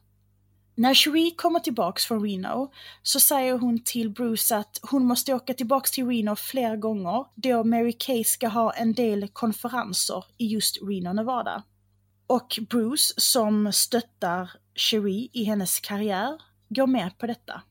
När 0.80 0.94
Cherie 0.94 1.32
kommer 1.36 1.60
tillbaks 1.60 2.06
från 2.06 2.24
Reno 2.24 2.72
så 3.04 3.20
säger 3.20 3.54
hon 3.54 3.84
till 3.84 4.10
Bruce 4.10 4.58
att 4.58 4.80
hon 4.82 5.06
måste 5.06 5.34
åka 5.34 5.54
tillbaks 5.54 5.92
till 5.92 6.08
Reno 6.08 6.36
flera 6.36 6.76
gånger 6.76 7.26
då 7.36 7.64
Mary 7.64 7.94
Kay 8.00 8.24
ska 8.24 8.48
ha 8.48 8.74
en 8.74 8.94
del 8.94 9.28
konferenser 9.28 10.26
i 10.38 10.46
just 10.48 10.78
Reno, 10.82 11.14
Nevada. 11.14 11.64
Och 12.28 12.60
Bruce, 12.70 13.14
som 13.18 13.72
stöttar 13.72 14.52
Cherie 14.76 15.30
i 15.34 15.44
hennes 15.44 15.80
karriär, 15.80 16.42
går 16.70 16.88
med 16.88 17.18
på 17.18 17.28
detta. 17.28 17.62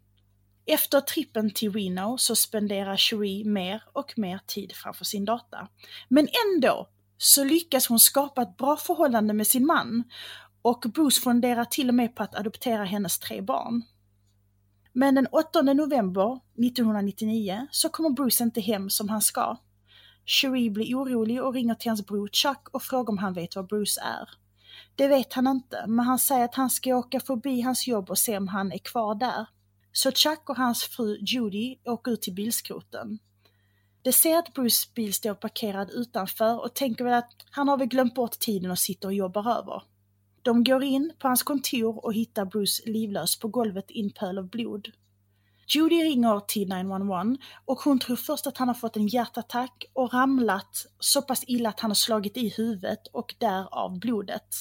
Efter 0.66 1.00
trippen 1.00 1.50
till 1.50 1.72
Reno 1.72 2.18
så 2.18 2.36
spenderar 2.36 2.96
Cherie 2.96 3.44
mer 3.44 3.82
och 3.92 4.12
mer 4.16 4.40
tid 4.46 4.72
framför 4.74 5.04
sin 5.04 5.24
data. 5.24 5.68
Men 6.08 6.28
ändå 6.46 6.88
så 7.18 7.44
lyckas 7.44 7.88
hon 7.88 7.98
skapa 7.98 8.42
ett 8.42 8.56
bra 8.56 8.76
förhållande 8.76 9.34
med 9.34 9.46
sin 9.46 9.66
man 9.66 10.04
och 10.68 10.90
Bruce 10.94 11.20
funderar 11.20 11.64
till 11.64 11.88
och 11.88 11.94
med 11.94 12.14
på 12.14 12.22
att 12.22 12.34
adoptera 12.34 12.84
hennes 12.84 13.18
tre 13.18 13.40
barn. 13.40 13.82
Men 14.92 15.14
den 15.14 15.26
8 15.26 15.62
november 15.62 16.40
1999 16.66 17.66
så 17.70 17.88
kommer 17.88 18.10
Bruce 18.10 18.44
inte 18.44 18.60
hem 18.60 18.90
som 18.90 19.08
han 19.08 19.22
ska. 19.22 19.56
Cherie 20.24 20.70
blir 20.70 20.94
orolig 20.94 21.42
och 21.42 21.54
ringer 21.54 21.74
till 21.74 21.90
hans 21.90 22.06
bror 22.06 22.28
Chuck 22.32 22.68
och 22.72 22.82
frågar 22.82 23.10
om 23.10 23.18
han 23.18 23.32
vet 23.32 23.56
var 23.56 23.62
Bruce 23.62 24.00
är. 24.00 24.28
Det 24.94 25.08
vet 25.08 25.32
han 25.32 25.46
inte, 25.46 25.84
men 25.86 26.06
han 26.06 26.18
säger 26.18 26.44
att 26.44 26.54
han 26.54 26.70
ska 26.70 26.96
åka 26.96 27.20
förbi 27.20 27.60
hans 27.60 27.86
jobb 27.86 28.10
och 28.10 28.18
se 28.18 28.36
om 28.36 28.48
han 28.48 28.72
är 28.72 28.78
kvar 28.78 29.14
där. 29.14 29.46
Så 29.92 30.12
Chuck 30.12 30.50
och 30.50 30.56
hans 30.56 30.84
fru 30.84 31.18
Judy 31.20 31.76
åker 31.84 32.12
ut 32.12 32.22
till 32.22 32.34
bilskroten. 32.34 33.18
De 34.02 34.12
ser 34.12 34.38
att 34.38 34.54
Bruce 34.54 34.88
bil 34.94 35.14
står 35.14 35.34
parkerad 35.34 35.90
utanför 35.90 36.64
och 36.64 36.74
tänker 36.74 37.04
väl 37.04 37.14
att 37.14 37.32
han 37.50 37.68
har 37.68 37.76
väl 37.76 37.88
glömt 37.88 38.14
bort 38.14 38.38
tiden 38.38 38.70
och 38.70 38.78
sitter 38.78 39.08
och 39.08 39.14
jobbar 39.14 39.58
över. 39.58 39.82
De 40.42 40.64
går 40.64 40.84
in 40.84 41.12
på 41.18 41.28
hans 41.28 41.42
kontor 41.42 42.04
och 42.04 42.14
hittar 42.14 42.44
Bruce 42.44 42.82
livlös 42.86 43.38
på 43.38 43.48
golvet 43.48 43.90
i 43.90 44.00
en 44.00 44.10
pöl 44.10 44.38
av 44.38 44.48
blod. 44.48 44.88
Judy 45.74 46.02
ringer 46.02 46.40
till 46.40 46.68
911 46.68 47.36
och 47.64 47.78
hon 47.78 47.98
tror 47.98 48.16
först 48.16 48.46
att 48.46 48.58
han 48.58 48.68
har 48.68 48.74
fått 48.74 48.96
en 48.96 49.06
hjärtattack 49.06 49.84
och 49.92 50.12
ramlat 50.12 50.86
så 50.98 51.22
pass 51.22 51.44
illa 51.46 51.68
att 51.68 51.80
han 51.80 51.90
har 51.90 51.94
slagit 51.94 52.36
i 52.36 52.48
huvudet 52.48 53.06
och 53.12 53.34
därav 53.38 53.98
blodet. 53.98 54.56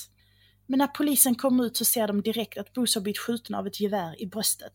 Men 0.65 0.77
när 0.77 0.87
polisen 0.87 1.35
kommer 1.35 1.65
ut 1.65 1.77
så 1.77 1.85
ser 1.85 2.07
de 2.07 2.21
direkt 2.21 2.57
att 2.57 2.73
Bruce 2.73 2.99
har 2.99 3.03
blivit 3.03 3.19
skjuten 3.19 3.55
av 3.55 3.67
ett 3.67 3.79
gevär 3.79 4.21
i 4.21 4.25
bröstet. 4.25 4.73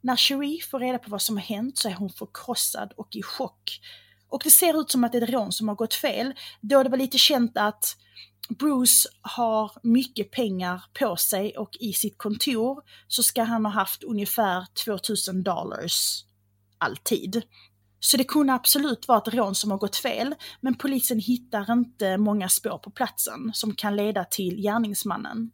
När 0.00 0.16
Cherie 0.16 0.62
får 0.62 0.80
reda 0.80 0.98
på 0.98 1.10
vad 1.10 1.22
som 1.22 1.36
har 1.36 1.44
hänt 1.44 1.78
så 1.78 1.88
är 1.88 1.94
hon 1.94 2.10
förkrossad 2.10 2.92
och 2.96 3.16
i 3.16 3.22
chock. 3.22 3.80
Och 4.28 4.40
det 4.44 4.50
ser 4.50 4.80
ut 4.80 4.90
som 4.90 5.04
att 5.04 5.12
det 5.12 5.18
är 5.18 5.22
ett 5.22 5.30
rån 5.30 5.52
som 5.52 5.68
har 5.68 5.74
gått 5.74 5.94
fel, 5.94 6.34
då 6.60 6.82
det 6.82 6.88
var 6.88 6.98
lite 6.98 7.18
känt 7.18 7.56
att 7.56 7.96
Bruce 8.48 9.08
har 9.20 9.72
mycket 9.82 10.30
pengar 10.30 10.84
på 10.98 11.16
sig 11.16 11.56
och 11.56 11.76
i 11.80 11.92
sitt 11.92 12.18
kontor 12.18 12.82
så 13.08 13.22
ska 13.22 13.42
han 13.42 13.64
ha 13.64 13.72
haft 13.72 14.02
ungefär 14.02 14.66
2000 14.84 15.42
dollars 15.42 16.24
alltid. 16.78 17.42
Så 18.00 18.16
det 18.16 18.24
kunde 18.24 18.52
absolut 18.52 19.08
vara 19.08 19.18
ett 19.18 19.34
rån 19.34 19.54
som 19.54 19.70
har 19.70 19.78
gått 19.78 19.96
fel, 19.96 20.34
men 20.60 20.74
polisen 20.74 21.18
hittar 21.18 21.72
inte 21.72 22.18
många 22.18 22.48
spår 22.48 22.78
på 22.78 22.90
platsen 22.90 23.50
som 23.54 23.74
kan 23.74 23.96
leda 23.96 24.24
till 24.24 24.62
gärningsmannen. 24.62 25.50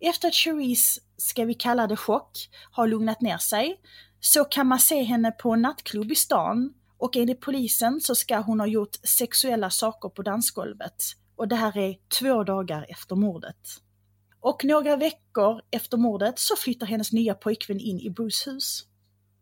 Efter 0.00 0.28
att 0.28 0.34
Cherise, 0.34 1.00
ska 1.16 1.44
vi 1.44 1.54
kalla 1.54 1.86
det 1.86 1.96
chock, 1.96 2.48
har 2.70 2.86
lugnat 2.86 3.20
ner 3.20 3.38
sig, 3.38 3.80
så 4.20 4.44
kan 4.44 4.66
man 4.66 4.78
se 4.78 5.02
henne 5.02 5.30
på 5.30 5.52
en 5.52 5.62
nattklubb 5.62 6.12
i 6.12 6.14
stan 6.14 6.72
och 6.98 7.16
enligt 7.16 7.40
polisen 7.40 8.00
så 8.00 8.14
ska 8.14 8.38
hon 8.38 8.60
ha 8.60 8.66
gjort 8.66 8.96
sexuella 9.18 9.70
saker 9.70 10.08
på 10.08 10.22
dansgolvet 10.22 10.96
och 11.36 11.48
det 11.48 11.56
här 11.56 11.78
är 11.78 11.96
två 12.20 12.44
dagar 12.44 12.86
efter 12.88 13.16
mordet. 13.16 13.82
Och 14.40 14.64
några 14.64 14.96
veckor 14.96 15.60
efter 15.70 15.96
mordet 15.96 16.38
så 16.38 16.56
flyttar 16.56 16.86
hennes 16.86 17.12
nya 17.12 17.34
pojkvän 17.34 17.80
in 17.80 18.00
i 18.00 18.10
Bruce 18.10 18.50
hus. 18.50 18.86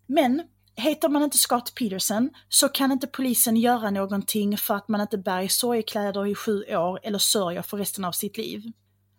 Men 0.06 0.42
heter 0.76 1.08
man 1.08 1.22
inte 1.22 1.38
Scott 1.38 1.74
Peterson 1.74 2.30
så 2.48 2.68
kan 2.68 2.92
inte 2.92 3.06
polisen 3.06 3.56
göra 3.56 3.90
någonting 3.90 4.56
för 4.56 4.74
att 4.74 4.88
man 4.88 5.00
inte 5.00 5.18
bär 5.18 5.40
i 5.40 5.48
sorgkläder 5.48 6.26
i 6.26 6.34
sju 6.34 6.64
år 6.68 7.00
eller 7.02 7.18
sörjer 7.18 7.62
för 7.62 7.76
resten 7.76 8.04
av 8.04 8.12
sitt 8.12 8.36
liv. 8.36 8.72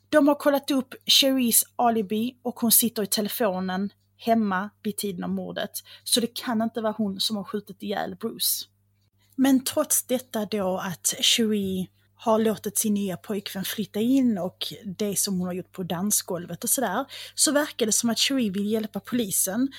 De 0.10 0.28
har 0.28 0.36
kollat 0.36 0.72
upp 0.72 0.96
Cheries 1.06 1.64
alibi 1.76 2.38
och 2.42 2.60
hon 2.60 2.72
sitter 2.72 3.04
i 3.04 3.08
telefonen 3.08 3.90
hemma 4.18 4.70
vid 4.84 4.98
tiden 4.98 5.24
av 5.24 5.30
mordet. 5.30 5.72
Så 6.04 6.20
det 6.20 6.36
kan 6.36 6.62
inte 6.62 6.82
vara 6.82 6.96
hon 6.98 7.20
som 7.20 7.38
har 7.38 7.44
skjutit 7.44 7.84
ihjäl 7.84 8.16
Bruce. 8.16 8.66
Men 9.36 9.64
trots 9.64 10.04
detta 10.04 10.46
då 10.46 10.78
att 10.78 11.14
Cherie 11.20 11.88
har 12.26 12.40
låtit 12.40 12.78
sin 12.78 12.94
nya 12.94 13.18
pojkvän 13.18 13.66
flytta 13.66 14.00
in 14.00 14.38
och 14.38 14.74
det 14.86 15.20
som 15.20 15.40
hon 15.40 15.48
har 15.48 15.54
gjort 15.54 15.72
på 15.72 15.84
dansgolvet 15.84 16.64
och 16.64 16.70
sådär, 16.70 17.06
så 17.36 17.52
verkar 17.52 17.86
det 17.86 17.92
som 17.92 18.10
att 18.10 18.18
Cherie 18.18 18.52
vill 18.52 18.72
hjälpa 18.72 19.00
polisen. 19.00 19.72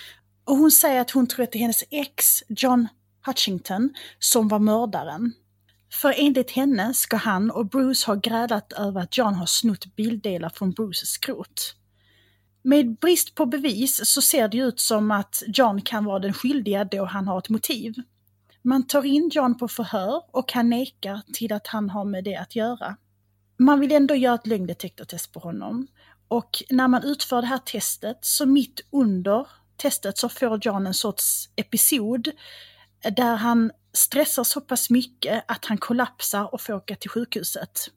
Och 0.45 0.57
hon 0.57 0.71
säger 0.71 1.01
att 1.01 1.11
hon 1.11 1.27
tror 1.27 1.43
att 1.45 1.53
det 1.53 1.59
är 1.59 1.61
hennes 1.61 1.85
ex, 1.91 2.43
John 2.49 2.89
Hutchington, 3.27 3.95
som 4.19 4.49
var 4.49 4.59
mördaren. 4.59 5.33
För 5.93 6.15
enligt 6.17 6.51
henne 6.51 6.95
ska 6.95 7.17
han 7.17 7.51
och 7.51 7.67
Bruce 7.67 8.07
ha 8.07 8.15
grälat 8.15 8.73
över 8.73 9.01
att 9.01 9.19
John 9.19 9.35
har 9.35 9.47
snott 9.47 9.97
bildelar 9.97 10.49
från 10.49 10.71
Bruces 10.71 11.09
skrot. 11.09 11.75
Med 12.63 12.99
brist 12.99 13.35
på 13.35 13.47
bevis 13.47 14.01
så 14.05 14.23
ser 14.23 14.49
det 14.49 14.59
ut 14.59 14.81
som 14.81 15.11
att 15.11 15.43
John 15.47 15.81
kan 15.81 16.05
vara 16.05 16.19
den 16.19 16.33
skyldiga 16.33 16.85
då 16.85 17.05
han 17.05 17.29
har 17.29 17.39
ett 17.39 17.49
motiv. 17.49 17.95
Man 18.67 18.87
tar 18.87 19.07
in 19.07 19.31
John 19.33 19.59
på 19.59 19.69
förhör 19.69 20.23
och 20.31 20.53
han 20.53 20.71
nekar 20.71 21.21
till 21.33 21.53
att 21.53 21.67
han 21.67 21.91
har 21.91 22.05
med 22.05 22.25
det 22.25 22.37
att 22.37 22.57
göra. 22.57 22.97
Man 23.59 23.81
vill 23.81 23.93
ändå 23.93 24.15
göra 24.15 24.35
ett 24.35 24.47
lögndetektortest 24.47 25.33
på 25.33 25.41
honom. 25.41 25.87
Och 26.29 26.63
när 26.71 26.89
man 26.89 27.05
utför 27.05 27.41
det 27.41 27.47
här 27.47 27.59
testet, 27.59 28.19
så 28.21 28.47
mitt 28.47 28.81
under 28.91 29.47
testet 29.77 30.19
så 30.19 30.29
får 30.29 30.59
John 30.63 30.87
en 30.87 30.95
sorts 30.95 31.49
episod 31.57 32.31
där 33.17 33.37
han 33.37 33.71
stressar 33.93 34.45
så 34.45 34.61
pass 34.61 34.91
mycket 34.91 35.45
att 35.49 35.65
han 35.65 35.79
kollapsar 35.79 36.55
och 36.55 36.61
får 36.61 36.73
åka 36.73 36.97
till 36.97 37.11
sjukhuset. 37.11 37.89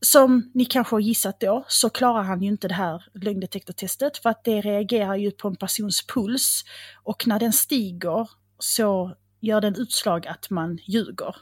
Som 0.00 0.50
ni 0.54 0.64
kanske 0.64 0.94
har 0.94 1.00
gissat 1.00 1.40
då, 1.40 1.64
så 1.68 1.90
klarar 1.90 2.22
han 2.22 2.42
ju 2.42 2.48
inte 2.48 2.68
det 2.68 2.74
här 2.74 3.04
lögndetektortestet 3.14 4.18
för 4.18 4.30
att 4.30 4.44
det 4.44 4.60
reagerar 4.60 5.16
ju 5.16 5.30
på 5.30 5.48
en 5.48 5.56
persons 5.56 6.06
puls 6.06 6.64
och 7.02 7.26
när 7.26 7.40
den 7.40 7.52
stiger 7.52 8.28
så 8.58 9.14
gör 9.44 9.60
den 9.60 9.76
utslag 9.76 10.26
att 10.26 10.50
man 10.50 10.78
ljuger. 10.82 11.36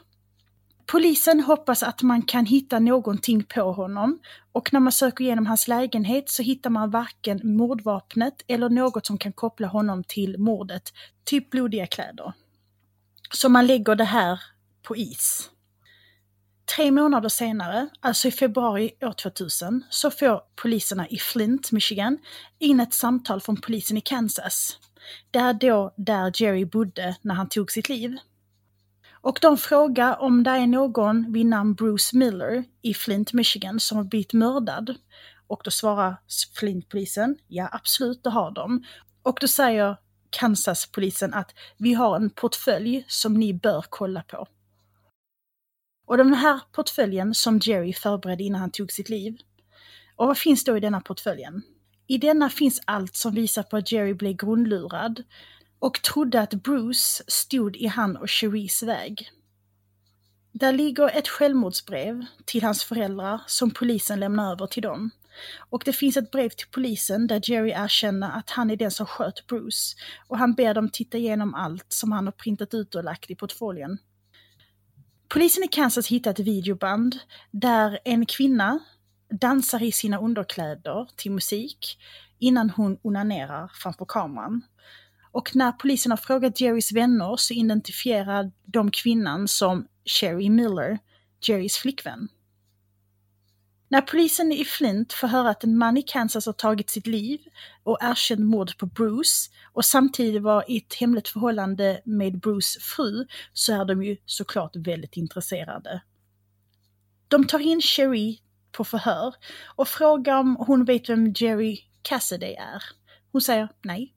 Polisen 0.85 1.39
hoppas 1.39 1.83
att 1.83 2.01
man 2.01 2.21
kan 2.21 2.45
hitta 2.45 2.79
någonting 2.79 3.43
på 3.43 3.73
honom 3.73 4.19
och 4.51 4.73
när 4.73 4.79
man 4.79 4.91
söker 4.91 5.23
igenom 5.23 5.45
hans 5.45 5.67
lägenhet 5.67 6.29
så 6.29 6.43
hittar 6.43 6.69
man 6.69 6.89
varken 6.89 7.39
mordvapnet 7.43 8.33
eller 8.47 8.69
något 8.69 9.05
som 9.05 9.17
kan 9.17 9.33
koppla 9.33 9.67
honom 9.67 10.03
till 10.07 10.37
mordet, 10.37 10.93
typ 11.25 11.49
blodiga 11.49 11.87
kläder. 11.87 12.33
Så 13.33 13.49
man 13.49 13.67
lägger 13.67 13.95
det 13.95 14.03
här 14.03 14.39
på 14.81 14.95
is. 14.95 15.49
Tre 16.75 16.91
månader 16.91 17.29
senare, 17.29 17.89
alltså 17.99 18.27
i 18.27 18.31
februari 18.31 18.91
år 19.01 19.13
2000, 19.13 19.83
så 19.89 20.11
får 20.11 20.41
poliserna 20.55 21.07
i 21.07 21.17
Flint, 21.17 21.71
Michigan, 21.71 22.17
in 22.59 22.79
ett 22.79 22.93
samtal 22.93 23.41
från 23.41 23.61
polisen 23.61 23.97
i 23.97 24.01
Kansas. 24.01 24.79
Det 25.31 25.39
är 25.39 25.53
då 25.53 25.93
där 25.97 26.31
Jerry 26.35 26.65
bodde 26.65 27.15
när 27.21 27.35
han 27.35 27.49
tog 27.49 27.71
sitt 27.71 27.89
liv. 27.89 28.17
Och 29.11 29.39
de 29.41 29.57
frågar 29.57 30.21
om 30.21 30.43
det 30.43 30.49
är 30.49 30.67
någon 30.67 31.33
vid 31.33 31.45
namn 31.45 31.73
Bruce 31.73 32.17
Miller 32.17 32.63
i 32.81 32.93
Flint, 32.93 33.33
Michigan 33.33 33.79
som 33.79 33.97
har 33.97 34.05
blivit 34.05 34.33
mördad. 34.33 34.95
Och 35.47 35.61
då 35.63 35.71
svarar 35.71 36.15
Flint-polisen, 36.59 37.37
ja 37.47 37.69
absolut 37.71 38.23
det 38.23 38.29
har 38.29 38.51
de. 38.51 38.83
Och 39.23 39.37
då 39.41 39.47
säger 39.47 39.97
Kansas-polisen 40.29 41.33
att 41.33 41.53
vi 41.77 41.93
har 41.93 42.15
en 42.15 42.29
portfölj 42.29 43.05
som 43.07 43.33
ni 43.33 43.53
bör 43.53 43.85
kolla 43.89 44.23
på. 44.23 44.47
Och 46.05 46.17
den 46.17 46.33
här 46.33 46.59
portföljen 46.71 47.33
som 47.33 47.59
Jerry 47.63 47.93
förberedde 47.93 48.43
innan 48.43 48.61
han 48.61 48.71
tog 48.71 48.91
sitt 48.91 49.09
liv. 49.09 49.37
Och 50.15 50.27
vad 50.27 50.37
finns 50.37 50.63
då 50.63 50.77
i 50.77 50.79
denna 50.79 51.01
portföljen? 51.01 51.61
I 52.13 52.17
denna 52.17 52.49
finns 52.49 52.81
allt 52.85 53.15
som 53.15 53.33
visar 53.33 53.63
på 53.63 53.77
att 53.77 53.91
Jerry 53.91 54.13
blev 54.13 54.33
grundlurad 54.33 55.23
och 55.79 56.01
trodde 56.01 56.41
att 56.41 56.53
Bruce 56.53 57.23
stod 57.27 57.77
i 57.77 57.87
han 57.87 58.17
och 58.17 58.29
Cheries 58.29 58.83
väg. 58.83 59.31
Där 60.51 60.73
ligger 60.73 61.17
ett 61.17 61.27
självmordsbrev 61.27 62.25
till 62.45 62.63
hans 62.63 62.83
föräldrar 62.83 63.41
som 63.47 63.71
polisen 63.71 64.19
lämnar 64.19 64.51
över 64.51 64.67
till 64.67 64.83
dem. 64.83 65.09
Och 65.69 65.81
det 65.85 65.93
finns 65.93 66.17
ett 66.17 66.31
brev 66.31 66.49
till 66.49 66.67
polisen 66.71 67.27
där 67.27 67.41
Jerry 67.51 67.71
erkänner 67.71 68.37
att 68.37 68.49
han 68.49 68.71
är 68.71 68.75
den 68.75 68.91
som 68.91 69.05
sköt 69.05 69.47
Bruce 69.47 69.95
och 70.27 70.37
han 70.37 70.53
ber 70.53 70.73
dem 70.73 70.89
titta 70.89 71.17
igenom 71.17 71.53
allt 71.53 71.85
som 71.87 72.11
han 72.11 72.25
har 72.25 72.31
printat 72.31 72.73
ut 72.73 72.95
och 72.95 73.03
lagt 73.03 73.31
i 73.31 73.35
portföljen. 73.35 73.97
Polisen 75.27 75.63
i 75.63 75.67
Kansas 75.67 76.07
hittar 76.07 76.31
ett 76.31 76.39
videoband 76.39 77.19
där 77.51 77.99
en 78.05 78.25
kvinna 78.25 78.79
dansar 79.41 79.83
i 79.83 79.91
sina 79.91 80.19
underkläder 80.19 81.07
till 81.15 81.31
musik 81.31 81.97
innan 82.39 82.69
hon 82.69 82.97
onanerar 83.01 83.71
framför 83.73 84.05
kameran. 84.05 84.61
Och 85.31 85.55
när 85.55 85.71
polisen 85.71 86.11
har 86.11 86.17
frågat 86.17 86.61
Jerrys 86.61 86.91
vänner 86.91 87.35
så 87.37 87.53
identifierar 87.53 88.51
de 88.65 88.91
kvinnan 88.91 89.47
som 89.47 89.87
Sherry 90.05 90.49
Miller, 90.49 90.99
Jerrys 91.41 91.77
flickvän. 91.77 92.27
När 93.87 94.01
polisen 94.01 94.51
i 94.51 94.65
Flint 94.65 95.13
får 95.13 95.27
höra 95.27 95.49
att 95.49 95.63
en 95.63 95.77
man 95.77 95.97
i 95.97 96.01
Kansas 96.01 96.45
har 96.45 96.53
tagit 96.53 96.89
sitt 96.89 97.07
liv 97.07 97.39
och 97.83 97.97
erkänt 98.01 98.41
mordet 98.41 98.77
på 98.77 98.85
Bruce 98.85 99.51
och 99.73 99.85
samtidigt 99.85 100.41
var 100.41 100.71
i 100.71 100.77
ett 100.77 100.93
hemligt 100.93 101.27
förhållande 101.27 102.01
med 102.05 102.39
Bruce 102.39 102.79
fru 102.79 103.25
så 103.53 103.81
är 103.81 103.85
de 103.85 104.03
ju 104.03 104.17
såklart 104.25 104.75
väldigt 104.75 105.17
intresserade. 105.17 106.01
De 107.27 107.47
tar 107.47 107.59
in 107.59 107.81
Sherry 107.81 108.37
på 108.77 108.83
förhör 108.83 109.35
och 109.75 109.87
frågar 109.87 110.39
om 110.39 110.55
hon 110.55 110.85
vet 110.85 111.09
vem 111.09 111.33
Jerry 111.35 111.79
Cassidy 112.01 112.53
är. 112.53 112.83
Hon 113.31 113.41
säger 113.41 113.69
nej. 113.83 114.13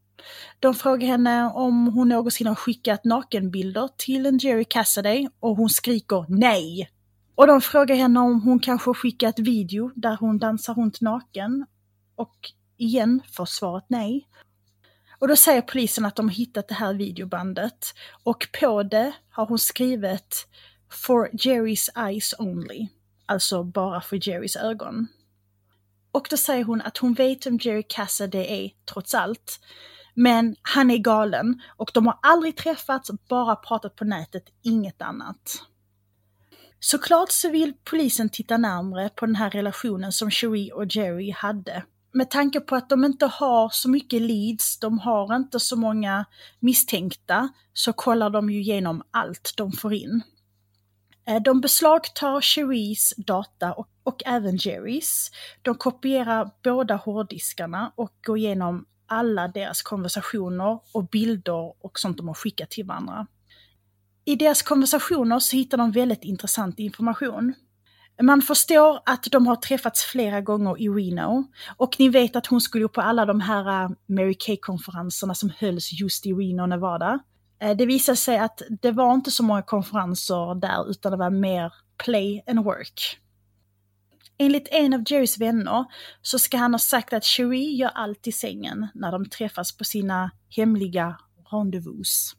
De 0.61 0.75
frågar 0.75 1.09
henne 1.09 1.51
om 1.55 1.87
hon 1.87 2.09
någonsin 2.09 2.47
har 2.47 2.55
skickat 2.55 3.05
nakenbilder 3.05 3.89
till 3.97 4.27
en 4.27 4.39
Jerry 4.39 4.65
Cassidy 4.65 5.29
och 5.41 5.57
hon 5.57 5.71
skriker 5.71 6.25
nej. 6.29 6.91
Och 7.35 7.47
de 7.47 7.61
frågar 7.61 7.97
henne 7.97 8.21
om 8.21 8.41
hon 8.41 8.59
kanske 8.59 8.95
skickat 8.95 9.39
video 9.39 9.91
där 9.95 10.17
hon 10.21 10.39
dansar 10.39 10.75
runt 10.75 11.01
naken. 11.01 11.67
Och 12.15 12.37
igen 12.77 13.23
får 13.33 13.47
svaret 13.47 13.85
nej. 13.89 14.29
Och 15.19 15.29
då 15.29 15.37
säger 15.37 15.63
polisen 15.63 16.05
att 16.05 16.17
de 16.17 16.29
har 16.29 16.35
hittat 16.35 16.69
det 16.69 16.75
här 16.75 16.95
videobandet 16.95 17.95
och 18.25 18.49
på 18.61 18.83
det 18.83 19.13
har 19.31 19.47
hon 19.47 19.59
skrivit 19.59 20.49
“For 20.91 21.29
Jerry's 21.33 22.07
eyes 22.09 22.35
only”. 22.39 22.89
Alltså 23.27 23.65
bara 23.65 24.01
för 24.01 24.29
Jerrys 24.29 24.57
ögon. 24.57 25.07
Och 26.13 26.27
då 26.31 26.37
säger 26.37 26.65
hon 26.65 26.81
att 26.83 26.99
hon 26.99 27.15
vet 27.15 27.47
vem 27.47 27.59
Jerry 27.63 27.83
Cassidy 27.89 28.39
är, 28.39 28.71
trots 28.93 29.15
allt. 29.15 29.61
Men 30.15 30.57
han 30.63 30.91
är 30.91 30.99
galen 30.99 31.63
och 31.77 31.91
de 31.95 32.07
har 32.07 32.19
aldrig 32.23 32.57
träffats, 32.57 33.11
bara 33.29 33.57
pratat 33.57 33.97
på 33.97 34.05
nätet, 34.05 34.45
inget 34.63 35.03
annat. 35.03 35.63
Såklart 36.81 37.31
så 37.31 37.51
vill 37.51 37.75
polisen 37.85 38.29
titta 38.29 38.57
närmre 38.57 39.09
på 39.09 39.27
den 39.27 39.37
här 39.37 39.51
relationen 39.51 40.13
som 40.13 40.31
Cherie 40.31 40.73
och 40.73 40.87
Jerry 40.97 41.31
hade. 41.31 41.83
Med 42.13 42.31
tanke 42.31 42.61
på 42.61 42.77
att 42.77 42.89
de 42.89 43.05
inte 43.05 43.27
har 43.27 43.69
så 43.69 43.91
mycket 43.91 44.23
leads, 44.23 44.79
de 44.79 44.99
har 44.99 45.37
inte 45.37 45.61
så 45.61 45.77
många 45.77 46.25
misstänkta, 46.61 47.49
så 47.73 47.93
kollar 47.93 48.31
de 48.31 48.51
ju 48.51 48.61
igenom 48.61 49.03
allt 49.11 49.53
de 49.57 49.73
får 49.73 49.95
in. 49.95 50.23
Eh, 51.27 51.43
de 51.43 51.61
beslagtar 51.61 52.41
Cheries 52.41 53.15
data 53.17 53.73
och, 53.73 53.89
och 54.03 54.23
även 54.27 54.57
Jerrys. 54.57 55.31
De 55.63 55.75
kopierar 55.75 56.51
båda 56.65 56.97
hårddiskarna 56.97 57.93
och 57.95 58.13
går 58.27 58.39
igenom 58.39 58.87
alla 59.07 59.49
deras 59.49 59.83
konversationer 59.83 60.81
och 60.93 61.09
bilder 61.09 61.85
och 61.85 61.99
sånt 61.99 62.17
de 62.17 62.29
har 62.29 62.35
skickat 62.35 62.71
till 62.71 62.85
varandra. 62.85 63.27
I 64.25 64.37
deras 64.37 64.63
konversationer 64.63 65.39
så 65.39 65.57
hittar 65.57 65.79
de 65.79 65.93
väldigt 65.93 66.25
intressant 66.25 66.79
information. 66.79 67.55
Man 68.23 68.43
förstår 68.43 69.01
att 69.05 69.25
de 69.31 69.47
har 69.47 69.57
träffats 69.57 70.05
flera 70.05 70.41
gånger 70.41 70.81
i 70.81 70.89
Reno 70.89 71.45
och 71.77 71.97
ni 71.99 72.09
vet 72.09 72.37
att 72.37 72.47
hon 72.47 72.61
skulle 72.61 72.89
på 72.89 73.01
alla 73.01 73.27
de 73.27 73.41
här 73.41 73.85
eh, 73.85 73.91
Mary 74.07 74.35
Kay-konferenserna 74.35 75.35
som 75.35 75.53
hölls 75.59 75.93
just 75.93 76.27
i 76.27 76.33
Reno, 76.33 76.67
Nevada. 76.67 77.21
Eh, 77.61 77.77
det 77.77 77.87
visade 77.87 78.17
sig 78.17 78.39
att 78.39 78.63
det 78.83 78.91
var 78.91 79.15
inte 79.15 79.31
så 79.31 79.43
många 79.43 79.63
konferenser 79.63 80.55
där 80.55 80.91
utan 80.91 81.13
det 81.13 81.19
var 81.19 81.31
mer 81.31 81.73
play 82.05 82.43
and 82.47 82.65
work. 82.65 83.19
Enligt 84.39 84.69
en 84.71 84.95
av 84.95 85.03
Jerrys 85.07 85.39
vänner 85.39 85.85
så 86.23 86.39
ska 86.39 86.57
han 86.57 86.75
ha 86.75 86.79
sagt 86.79 87.13
att 87.13 87.25
Cherie 87.25 87.77
gör 87.77 87.91
allt 87.95 88.27
i 88.27 88.33
sängen 88.33 88.89
när 88.95 89.13
de 89.13 89.29
träffas 89.29 89.77
på 89.77 89.85
sina 89.85 90.31
hemliga 90.57 91.19
rendezvous. 91.51 92.37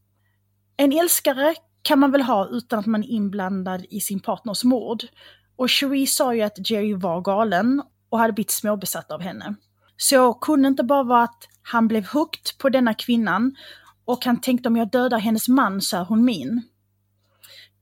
En 0.77 0.93
älskare 0.93 1.55
kan 1.81 1.99
man 1.99 2.11
väl 2.11 2.21
ha 2.21 2.47
utan 2.47 2.79
att 2.79 2.85
man 2.85 3.03
är 3.03 3.07
inblandad 3.07 3.85
i 3.89 3.99
sin 3.99 4.19
partners 4.19 4.63
mord. 4.63 5.03
Och 5.55 5.69
Cherie 5.69 6.07
sa 6.07 6.35
ju 6.35 6.41
att 6.41 6.69
Jerry 6.69 6.93
var 6.93 7.21
galen 7.21 7.83
och 8.09 8.19
hade 8.19 8.33
blivit 8.33 8.51
småbesatt 8.51 9.11
av 9.11 9.21
henne. 9.21 9.55
Så 9.97 10.33
kunde 10.33 10.67
inte 10.67 10.83
bara 10.83 11.03
vara 11.03 11.23
att 11.23 11.47
han 11.61 11.87
blev 11.87 12.05
hooked 12.05 12.57
på 12.57 12.69
denna 12.69 12.93
kvinnan 12.93 13.55
och 14.07 14.25
han 14.25 14.41
tänkte 14.41 14.69
om 14.69 14.77
jag 14.77 14.91
dödar 14.91 15.19
hennes 15.19 15.47
man 15.47 15.81
så 15.81 15.97
är 15.97 16.05
hon 16.05 16.25
min. 16.25 16.61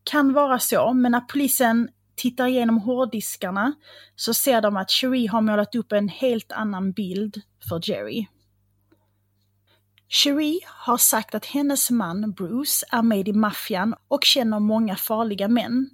Kan 0.04 0.34
vara 0.34 0.60
så, 0.60 0.94
men 0.94 1.12
när 1.12 1.20
polisen 1.20 1.90
tittar 2.16 2.48
igenom 2.48 2.78
hårddiskarna 2.78 3.74
så 4.16 4.34
ser 4.34 4.62
de 4.62 4.78
att 4.78 4.92
Cherie 4.92 5.30
har 5.30 5.42
målat 5.42 5.76
upp 5.76 5.92
en 5.92 6.10
helt 6.10 6.52
annan 6.52 6.92
bild 6.92 7.42
för 7.70 7.90
Jerry. 7.90 8.26
Cherie 10.08 10.60
har 10.66 10.98
sagt 10.98 11.36
att 11.36 11.46
hennes 11.46 11.92
man 11.92 12.32
Bruce 12.32 12.86
är 12.92 13.02
med 13.02 13.28
i 13.28 13.34
maffian 13.34 13.96
och 14.08 14.24
känner 14.24 14.60
många 14.60 14.96
farliga 14.96 15.48
män. 15.48 15.90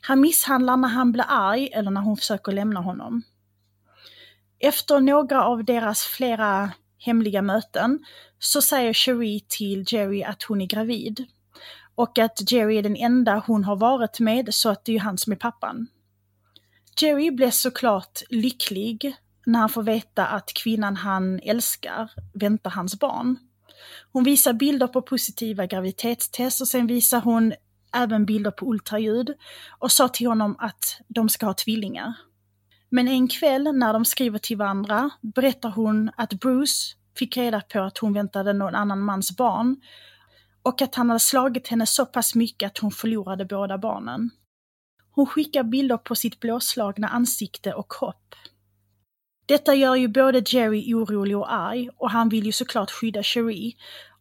Han 0.00 0.20
misshandlar 0.20 0.76
när 0.76 0.88
han 0.88 1.12
blir 1.12 1.24
arg 1.28 1.68
eller 1.72 1.90
när 1.90 2.00
hon 2.00 2.16
försöker 2.16 2.52
lämna 2.52 2.80
honom. 2.80 3.22
Efter 4.58 5.00
några 5.00 5.44
av 5.44 5.64
deras 5.64 6.02
flera 6.02 6.70
hemliga 6.98 7.42
möten 7.42 7.98
så 8.38 8.62
säger 8.62 8.92
Cherie 8.92 9.40
till 9.48 9.84
Jerry 9.88 10.22
att 10.22 10.42
hon 10.42 10.60
är 10.60 10.66
gravid. 10.66 11.26
Och 11.94 12.18
att 12.18 12.52
Jerry 12.52 12.76
är 12.76 12.82
den 12.82 12.96
enda 12.96 13.42
hon 13.46 13.64
har 13.64 13.76
varit 13.76 14.20
med 14.20 14.54
så 14.54 14.68
att 14.68 14.84
det 14.84 14.96
är 14.96 15.00
han 15.00 15.18
som 15.18 15.32
är 15.32 15.36
pappan. 15.36 15.86
Jerry 17.00 17.30
blir 17.30 17.50
såklart 17.50 18.22
lycklig 18.30 19.14
när 19.46 19.58
han 19.58 19.68
får 19.68 19.82
veta 19.82 20.26
att 20.26 20.52
kvinnan 20.54 20.96
han 20.96 21.40
älskar 21.40 22.10
väntar 22.34 22.70
hans 22.70 23.00
barn. 23.00 23.36
Hon 24.12 24.24
visar 24.24 24.52
bilder 24.52 24.86
på 24.86 25.02
positiva 25.02 25.66
graviditetstest 25.66 26.60
och 26.60 26.68
sen 26.68 26.86
visar 26.86 27.20
hon 27.20 27.52
även 27.94 28.26
bilder 28.26 28.50
på 28.50 28.66
ultraljud 28.66 29.34
och 29.78 29.92
sa 29.92 30.08
till 30.08 30.26
honom 30.26 30.56
att 30.58 31.00
de 31.08 31.28
ska 31.28 31.46
ha 31.46 31.54
tvillingar. 31.54 32.14
Men 32.90 33.08
en 33.08 33.28
kväll 33.28 33.72
när 33.74 33.92
de 33.92 34.04
skriver 34.04 34.38
till 34.38 34.56
varandra 34.56 35.10
berättar 35.22 35.70
hon 35.70 36.10
att 36.16 36.32
Bruce 36.32 36.94
fick 37.18 37.36
reda 37.36 37.60
på 37.60 37.80
att 37.80 37.98
hon 37.98 38.12
väntade 38.12 38.52
någon 38.52 38.74
annan 38.74 39.00
mans 39.00 39.36
barn 39.36 39.76
och 40.62 40.82
att 40.82 40.94
han 40.94 41.10
hade 41.10 41.20
slagit 41.20 41.68
henne 41.68 41.86
så 41.86 42.06
pass 42.06 42.34
mycket 42.34 42.66
att 42.66 42.78
hon 42.78 42.90
förlorade 42.90 43.44
båda 43.44 43.78
barnen. 43.78 44.30
Hon 45.10 45.26
skickar 45.26 45.62
bilder 45.62 45.96
på 45.96 46.14
sitt 46.14 46.40
blåslagna 46.40 47.08
ansikte 47.08 47.74
och 47.74 47.92
kropp. 47.92 48.34
Detta 49.46 49.74
gör 49.74 49.94
ju 49.94 50.08
både 50.08 50.42
Jerry 50.46 50.94
orolig 50.94 51.36
och 51.36 51.52
arg 51.52 51.88
och 51.96 52.10
han 52.10 52.28
vill 52.28 52.46
ju 52.46 52.52
såklart 52.52 52.90
skydda 52.90 53.22
Cherie. 53.22 53.72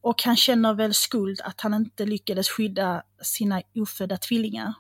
Och 0.01 0.23
han 0.23 0.35
känner 0.35 0.73
väl 0.73 0.93
skuld 0.93 1.41
att 1.43 1.61
han 1.61 1.73
inte 1.73 2.05
lyckades 2.05 2.49
skydda 2.49 3.03
sina 3.21 3.61
ofödda 3.75 4.17
tvillingar. 4.17 4.73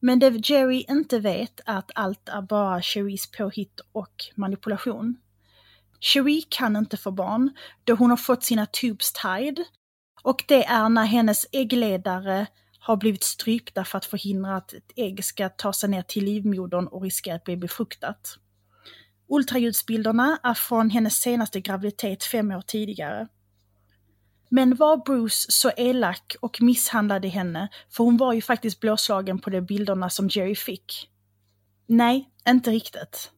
Men 0.00 0.18
det 0.18 0.48
Jerry 0.48 0.84
inte 0.88 1.18
vet 1.18 1.60
är 1.66 1.78
att 1.78 1.90
allt 1.94 2.28
är 2.28 2.42
bara 2.42 2.82
Cheries 2.82 3.30
påhitt 3.30 3.80
och 3.92 4.24
manipulation. 4.34 5.16
Cherie 6.00 6.42
kan 6.48 6.76
inte 6.76 6.96
få 6.96 7.10
barn 7.10 7.50
då 7.84 7.94
hon 7.94 8.10
har 8.10 8.16
fått 8.16 8.44
sina 8.44 8.66
tubes 8.66 9.12
tied 9.12 9.64
och 10.22 10.44
det 10.48 10.64
är 10.64 10.88
när 10.88 11.04
hennes 11.04 11.46
äggledare 11.52 12.46
har 12.78 12.96
blivit 12.96 13.24
strypta 13.24 13.84
för 13.84 13.98
att 13.98 14.04
förhindra 14.04 14.56
att 14.56 14.72
ett 14.72 14.92
ägg 14.96 15.24
ska 15.24 15.48
ta 15.48 15.72
sig 15.72 15.88
ner 15.88 16.02
till 16.02 16.24
livmodern 16.24 16.86
och 16.86 17.02
riskera 17.02 17.34
att 17.34 17.44
bli 17.44 17.56
befruktat. 17.56 18.38
Ultraljudsbilderna 19.28 20.38
är 20.42 20.54
från 20.54 20.90
hennes 20.90 21.14
senaste 21.14 21.60
graviditet 21.60 22.24
fem 22.24 22.50
år 22.50 22.62
tidigare. 22.66 23.28
Men 24.48 24.74
var 24.74 24.96
Bruce 24.96 25.52
så 25.52 25.70
elak 25.76 26.36
och 26.40 26.62
misshandlade 26.62 27.28
henne, 27.28 27.68
för 27.90 28.04
hon 28.04 28.16
var 28.16 28.32
ju 28.32 28.42
faktiskt 28.42 28.80
blåslagen 28.80 29.38
på 29.38 29.50
de 29.50 29.60
bilderna 29.60 30.10
som 30.10 30.28
Jerry 30.28 30.54
fick? 30.54 31.10
Nej, 31.86 32.30
inte 32.48 32.70
riktigt. 32.70 33.30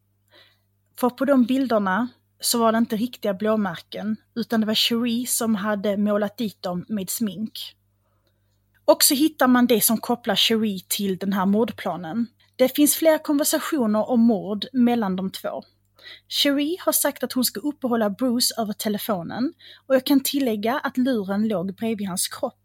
För 1.00 1.10
på 1.10 1.24
de 1.24 1.44
bilderna 1.44 2.08
så 2.40 2.58
var 2.58 2.72
det 2.72 2.78
inte 2.78 2.96
riktiga 2.96 3.34
blåmärken, 3.34 4.16
utan 4.34 4.60
det 4.60 4.66
var 4.66 4.74
Cherie 4.74 5.26
som 5.26 5.54
hade 5.54 5.96
målat 5.96 6.36
dit 6.36 6.62
dem 6.62 6.84
med 6.88 7.10
smink. 7.10 7.74
Och 8.84 9.04
så 9.04 9.14
hittar 9.14 9.48
man 9.48 9.66
det 9.66 9.80
som 9.80 9.98
kopplar 9.98 10.34
Cherie 10.34 10.80
till 10.88 11.16
den 11.16 11.32
här 11.32 11.46
mordplanen. 11.46 12.26
Det 12.56 12.76
finns 12.76 12.96
flera 12.96 13.18
konversationer 13.18 14.10
om 14.10 14.20
mord 14.20 14.66
mellan 14.72 15.16
de 15.16 15.30
två. 15.30 15.62
Cherie 16.28 16.76
har 16.80 16.92
sagt 16.92 17.24
att 17.24 17.32
hon 17.32 17.44
ska 17.44 17.60
uppehålla 17.60 18.10
Bruce 18.10 18.54
över 18.58 18.72
telefonen 18.72 19.52
och 19.86 19.94
jag 19.94 20.06
kan 20.06 20.20
tillägga 20.20 20.78
att 20.78 20.96
luren 20.96 21.48
låg 21.48 21.74
bredvid 21.74 22.08
hans 22.08 22.28
kropp. 22.28 22.58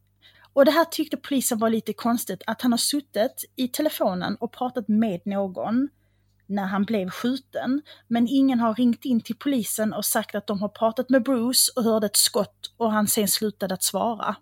Och 0.54 0.66
det 0.66 0.72
här 0.72 0.86
tyckte 0.86 1.18
polisen 1.18 1.60
var 1.60 1.70
lite 1.70 1.94
konstigt, 1.94 2.44
att 2.48 2.62
han 2.62 2.72
har 2.72 2.78
suttit 2.78 3.46
i 3.56 3.68
telefonen 3.68 4.36
och 4.36 4.52
pratat 4.52 4.88
med 4.88 5.22
någon 5.26 5.90
när 6.46 6.66
han 6.66 6.84
blev 6.84 7.10
skjuten, 7.10 7.82
men 8.08 8.28
ingen 8.28 8.60
har 8.60 8.76
ringt 8.76 9.06
in 9.06 9.22
till 9.22 9.36
polisen 9.36 9.94
och 9.94 10.06
sagt 10.06 10.36
att 10.36 10.48
de 10.48 10.62
har 10.62 10.70
pratat 10.70 11.10
med 11.10 11.24
Bruce 11.24 11.72
och 11.76 11.84
hörde 11.84 12.06
ett 12.06 12.16
skott 12.16 12.74
och 12.78 12.92
han 12.92 13.08
sen 13.08 13.28
slutade 13.28 13.74
att 13.74 13.84
svara. 13.84 14.36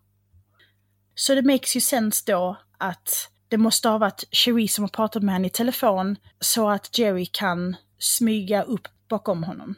Så 1.15 1.35
det 1.35 1.41
makes 1.41 1.75
ju 1.75 1.81
sense 1.81 2.23
då 2.31 2.57
att 2.77 3.31
det 3.47 3.57
måste 3.57 3.89
ha 3.89 3.97
varit 3.97 4.23
Cherie 4.31 4.67
som 4.67 4.83
har 4.83 4.89
pratat 4.89 5.23
med 5.23 5.33
henne 5.33 5.47
i 5.47 5.49
telefon 5.49 6.15
så 6.39 6.69
att 6.69 6.97
Jerry 6.97 7.25
kan 7.25 7.75
smyga 7.99 8.63
upp 8.63 8.87
bakom 9.07 9.43
honom. 9.43 9.75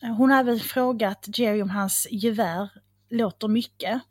Hon 0.00 0.30
har 0.30 0.40
även 0.40 0.60
frågat 0.60 1.28
Jerry 1.38 1.62
om 1.62 1.70
hans 1.70 2.06
gevär 2.10 2.70
låter 3.10 3.48
mycket, 3.48 4.02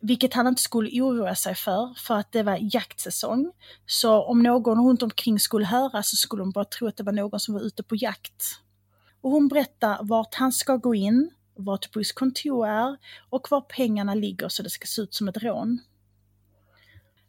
vilket 0.00 0.34
han 0.34 0.46
inte 0.46 0.62
skulle 0.62 1.02
oroa 1.02 1.34
sig 1.34 1.54
för, 1.54 1.94
för 1.96 2.14
att 2.14 2.32
det 2.32 2.42
var 2.42 2.58
jaktsäsong. 2.60 3.52
Så 3.86 4.22
om 4.22 4.42
någon 4.42 4.88
runt 4.88 5.02
omkring 5.02 5.40
skulle 5.40 5.66
höra 5.66 6.02
så 6.02 6.16
skulle 6.16 6.42
de 6.42 6.50
bara 6.50 6.64
tro 6.64 6.88
att 6.88 6.96
det 6.96 7.02
var 7.02 7.12
någon 7.12 7.40
som 7.40 7.54
var 7.54 7.60
ute 7.60 7.82
på 7.82 7.96
jakt. 7.96 8.44
Och 9.20 9.30
hon 9.30 9.48
berättar 9.48 9.98
vart 10.02 10.34
han 10.34 10.52
ska 10.52 10.76
gå 10.76 10.94
in, 10.94 11.30
vart 11.56 11.92
Bruce 11.92 12.12
kontor 12.14 12.66
är 12.66 12.96
och 13.30 13.50
var 13.50 13.60
pengarna 13.60 14.14
ligger 14.14 14.48
så 14.48 14.62
det 14.62 14.70
ska 14.70 14.86
se 14.86 15.02
ut 15.02 15.14
som 15.14 15.28
ett 15.28 15.36
rån. 15.36 15.78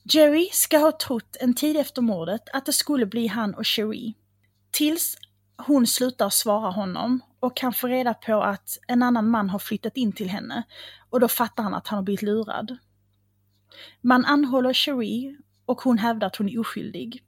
Jerry 0.04 0.50
ska 0.52 0.78
ha 0.78 0.92
trott 0.92 1.38
en 1.40 1.54
tid 1.54 1.78
efter 1.78 2.02
mordet 2.02 2.42
att 2.54 2.66
det 2.66 2.74
skulle 2.74 3.06
bli 3.06 3.28
han 3.28 3.54
och 3.54 3.66
Cherie. 3.66 4.14
Tills 4.72 5.18
hon 5.68 5.88
slutar 5.88 6.30
svara 6.30 6.72
honom 6.72 7.20
och 7.40 7.62
han 7.62 7.74
får 7.74 7.88
reda 7.88 8.14
på 8.14 8.42
att 8.42 8.78
en 8.88 9.04
annan 9.04 9.30
man 9.30 9.50
har 9.50 9.60
flyttat 9.60 9.98
in 9.98 10.12
till 10.12 10.30
henne 10.30 10.64
och 11.10 11.20
då 11.20 11.28
fattar 11.28 11.64
han 11.64 11.74
att 11.74 11.88
han 11.88 11.98
har 11.98 12.04
blivit 12.04 12.22
lurad. 12.22 12.78
Man 14.02 14.26
anhåller 14.26 14.74
Cherie 14.74 15.38
och 15.66 15.82
hon 15.82 15.98
hävdar 15.98 16.28
att 16.28 16.36
hon 16.36 16.50
är 16.50 16.60
oskyldig. 16.60 17.24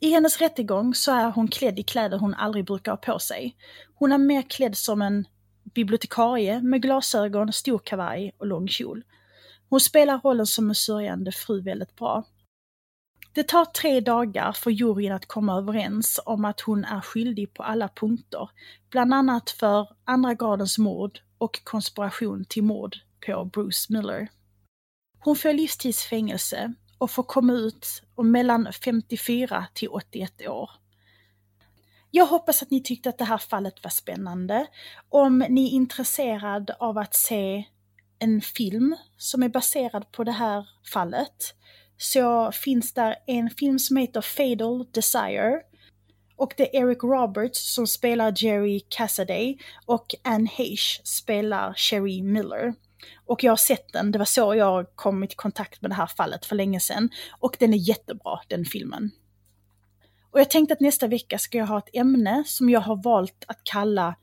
I 0.00 0.10
hennes 0.10 0.40
rättegång 0.40 0.94
så 0.94 1.12
är 1.12 1.30
hon 1.30 1.48
klädd 1.48 1.78
i 1.78 1.82
kläder 1.82 2.18
hon 2.18 2.34
aldrig 2.34 2.64
brukar 2.64 2.92
ha 2.92 2.96
på 2.96 3.18
sig. 3.18 3.56
Hon 3.94 4.12
är 4.12 4.18
mer 4.18 4.42
klädd 4.42 4.76
som 4.76 5.02
en 5.02 5.26
bibliotekarie 5.74 6.60
med 6.60 6.82
glasögon, 6.82 7.52
stor 7.52 7.78
kavaj 7.78 8.32
och 8.38 8.46
lång 8.46 8.68
kjol. 8.68 9.04
Hon 9.68 9.80
spelar 9.80 10.18
rollen 10.18 10.46
som 10.46 10.68
en 10.68 10.74
sörjande 10.74 11.32
fru 11.32 11.60
väldigt 11.60 11.96
bra. 11.96 12.24
Det 13.34 13.48
tar 13.48 13.64
tre 13.64 14.00
dagar 14.00 14.52
för 14.52 14.70
juryn 14.70 15.12
att 15.12 15.26
komma 15.26 15.58
överens 15.58 16.20
om 16.26 16.44
att 16.44 16.60
hon 16.60 16.84
är 16.84 17.00
skyldig 17.00 17.54
på 17.54 17.62
alla 17.62 17.88
punkter, 17.88 18.50
bland 18.90 19.14
annat 19.14 19.50
för 19.50 19.88
andra 20.04 20.34
gradens 20.34 20.78
mord 20.78 21.20
och 21.38 21.64
konspiration 21.64 22.44
till 22.44 22.62
mord 22.62 22.96
på 23.26 23.44
Bruce 23.44 23.92
Miller. 23.92 24.28
Hon 25.18 25.36
får 25.36 25.52
livstidsfängelse 25.52 26.74
och 26.98 27.10
får 27.10 27.22
komma 27.22 27.52
ut 27.52 28.02
om 28.14 28.30
mellan 28.30 28.72
54 28.84 29.66
till 29.74 29.88
81 29.88 30.48
år. 30.48 30.70
Jag 32.10 32.26
hoppas 32.26 32.62
att 32.62 32.70
ni 32.70 32.82
tyckte 32.82 33.08
att 33.08 33.18
det 33.18 33.24
här 33.24 33.38
fallet 33.38 33.84
var 33.84 33.90
spännande. 33.90 34.66
Om 35.08 35.38
ni 35.48 35.66
är 35.66 35.72
intresserad 35.72 36.70
av 36.78 36.98
att 36.98 37.14
se 37.14 37.64
en 38.18 38.40
film 38.40 38.96
som 39.16 39.42
är 39.42 39.48
baserad 39.48 40.12
på 40.12 40.24
det 40.24 40.32
här 40.32 40.68
fallet 40.92 41.54
så 41.98 42.52
finns 42.52 42.92
där 42.92 43.16
en 43.26 43.50
film 43.50 43.78
som 43.78 43.96
heter 43.96 44.20
Fatal 44.20 44.86
Desire. 44.92 45.60
Och 46.36 46.54
det 46.56 46.76
är 46.76 46.82
Eric 46.82 47.02
Roberts 47.02 47.74
som 47.74 47.86
spelar 47.86 48.34
Jerry 48.36 48.80
Cassaday 48.88 49.58
och 49.86 50.14
Anne 50.24 50.50
Heche 50.52 51.00
spelar 51.04 51.74
Sherry 51.74 52.22
Miller. 52.22 52.74
Och 53.26 53.44
jag 53.44 53.52
har 53.52 53.56
sett 53.56 53.92
den, 53.92 54.12
det 54.12 54.18
var 54.18 54.24
så 54.24 54.54
jag 54.54 54.86
kom 54.96 55.24
i 55.24 55.26
kontakt 55.26 55.82
med 55.82 55.90
det 55.90 55.94
här 55.94 56.06
fallet 56.06 56.46
för 56.46 56.56
länge 56.56 56.80
sedan. 56.80 57.10
Och 57.38 57.56
den 57.58 57.74
är 57.74 57.88
jättebra, 57.88 58.40
den 58.48 58.64
filmen. 58.64 59.10
Och 60.30 60.40
jag 60.40 60.50
tänkte 60.50 60.74
att 60.74 60.80
nästa 60.80 61.06
vecka 61.06 61.38
ska 61.38 61.58
jag 61.58 61.66
ha 61.66 61.78
ett 61.78 61.96
ämne 61.96 62.44
som 62.46 62.70
jag 62.70 62.80
har 62.80 63.02
valt 63.02 63.44
att 63.46 63.60
kalla 63.64 64.16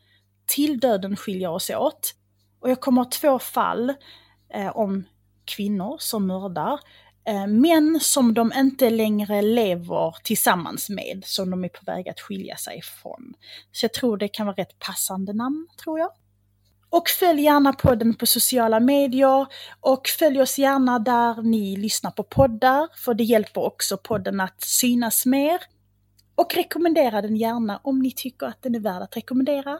Till 0.45 0.79
döden 0.79 1.15
skiljer 1.15 1.49
oss 1.49 1.69
åt. 1.69 2.15
Och 2.59 2.69
jag 2.69 2.81
kommer 2.81 3.03
ha 3.03 3.09
två 3.09 3.39
fall 3.39 3.93
eh, 4.53 4.77
om 4.77 5.03
kvinnor 5.45 5.97
som 5.99 6.27
mördar, 6.27 6.79
Eh, 7.25 7.47
män 7.47 7.99
som 8.01 8.33
de 8.33 8.53
inte 8.55 8.89
längre 8.89 9.41
lever 9.41 10.15
tillsammans 10.23 10.89
med, 10.89 11.23
som 11.25 11.49
de 11.51 11.63
är 11.63 11.69
på 11.69 11.85
väg 11.85 12.09
att 12.09 12.19
skilja 12.19 12.55
sig 12.55 12.77
ifrån. 12.77 13.33
Så 13.71 13.83
jag 13.83 13.93
tror 13.93 14.17
det 14.17 14.27
kan 14.27 14.45
vara 14.45 14.55
rätt 14.55 14.79
passande 14.79 15.33
namn, 15.33 15.67
tror 15.83 15.99
jag. 15.99 16.09
Och 16.89 17.09
följ 17.09 17.41
gärna 17.41 17.73
podden 17.73 18.13
på 18.13 18.25
sociala 18.25 18.79
medier 18.79 19.45
och 19.79 20.07
följ 20.07 20.41
oss 20.41 20.57
gärna 20.59 20.99
där 20.99 21.41
ni 21.41 21.75
lyssnar 21.75 22.11
på 22.11 22.23
poddar, 22.23 22.87
för 22.95 23.13
det 23.13 23.23
hjälper 23.23 23.61
också 23.61 23.97
podden 23.97 24.39
att 24.39 24.61
synas 24.61 25.25
mer. 25.25 25.59
Och 26.35 26.55
rekommendera 26.55 27.21
den 27.21 27.35
gärna 27.35 27.79
om 27.83 27.99
ni 27.99 28.11
tycker 28.11 28.45
att 28.45 28.61
den 28.61 28.75
är 28.75 28.79
värd 28.79 29.01
att 29.01 29.17
rekommendera. 29.17 29.79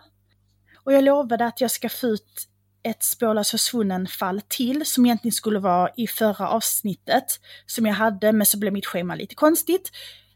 Och 0.84 0.94
jag 0.94 1.04
lovade 1.04 1.46
att 1.46 1.62
jag 1.62 1.72
ska 1.72 1.90
få 1.90 2.08
ut 2.08 2.48
ett 2.84 3.04
spårlöst 3.04 3.52
försvunnen 3.52 4.08
fall 4.08 4.42
till 4.48 4.86
som 4.86 5.06
egentligen 5.06 5.34
skulle 5.34 5.60
vara 5.60 5.90
i 5.98 6.08
förra 6.08 6.50
avsnittet 6.50 7.26
som 7.66 7.86
jag 7.86 7.94
hade 7.94 8.32
men 8.32 8.46
så 8.46 8.60
blev 8.60 8.74
mitt 8.74 8.86
schema 8.86 9.16
lite 9.16 9.36
konstigt. 9.36 9.92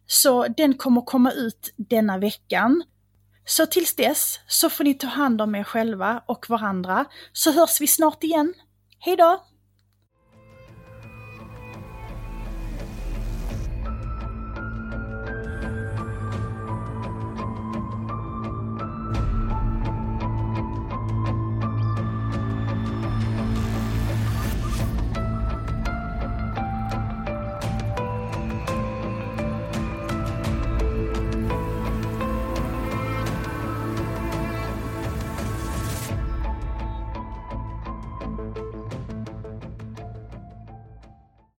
Så 0.08 0.48
den 0.48 0.74
kommer 0.74 1.02
komma 1.02 1.32
ut 1.32 1.74
denna 1.76 2.18
veckan. 2.18 2.84
Så 3.46 3.66
tills 3.66 3.96
dess 3.96 4.40
så 4.48 4.70
får 4.70 4.84
ni 4.84 4.94
ta 4.94 5.08
hand 5.08 5.42
om 5.42 5.56
er 5.56 5.64
själva 5.64 6.24
och 6.26 6.50
varandra 6.50 7.06
så 7.34 7.52
hörs 7.52 7.82
vi 7.82 7.88
snart 7.88 8.24
igen. 8.24 8.54
Hejdå! 9.00 9.55